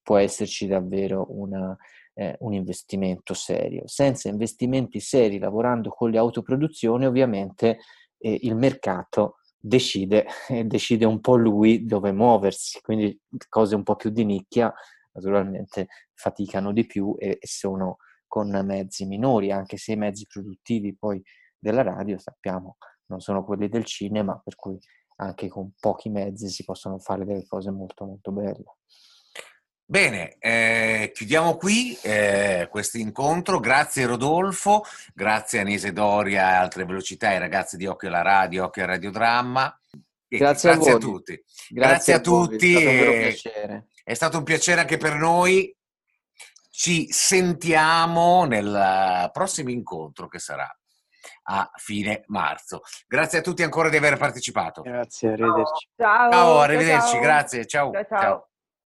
[0.01, 1.77] può esserci davvero una,
[2.15, 3.83] eh, un investimento serio.
[3.87, 7.79] Senza investimenti seri, lavorando con le autoproduzioni, ovviamente
[8.19, 10.27] eh, il mercato decide,
[10.65, 14.73] decide un po' lui dove muoversi, quindi cose un po' più di nicchia
[15.13, 20.97] naturalmente faticano di più e, e sono con mezzi minori, anche se i mezzi produttivi
[20.97, 21.23] poi
[21.59, 24.79] della radio sappiamo non sono quelli del cinema, per cui
[25.17, 28.77] anche con pochi mezzi si possono fare delle cose molto molto belle.
[29.93, 33.61] Bene, eh, chiudiamo qui eh, questo incontro.
[33.61, 38.85] Grazie Rodolfo, grazie Anese Doria e altre velocità, ai ragazzi di Occhio alla Radio, Occhio
[38.85, 39.79] al Radiodramma.
[40.27, 41.45] Grazie, grazie a, a, tutti.
[41.69, 42.75] Grazie, grazie a, a tutti.
[42.75, 45.77] È stato, è stato un piacere anche per noi.
[46.71, 50.75] Ci sentiamo nel prossimo incontro che sarà
[51.51, 52.81] a fine marzo.
[53.07, 54.81] Grazie a tutti ancora di aver partecipato.
[54.81, 55.89] Grazie, arrivederci.
[55.99, 57.21] Ciao, ciao arrivederci, ciao.
[57.21, 57.93] grazie, ciao.
[57.93, 58.07] ciao.
[58.09, 58.47] ciao.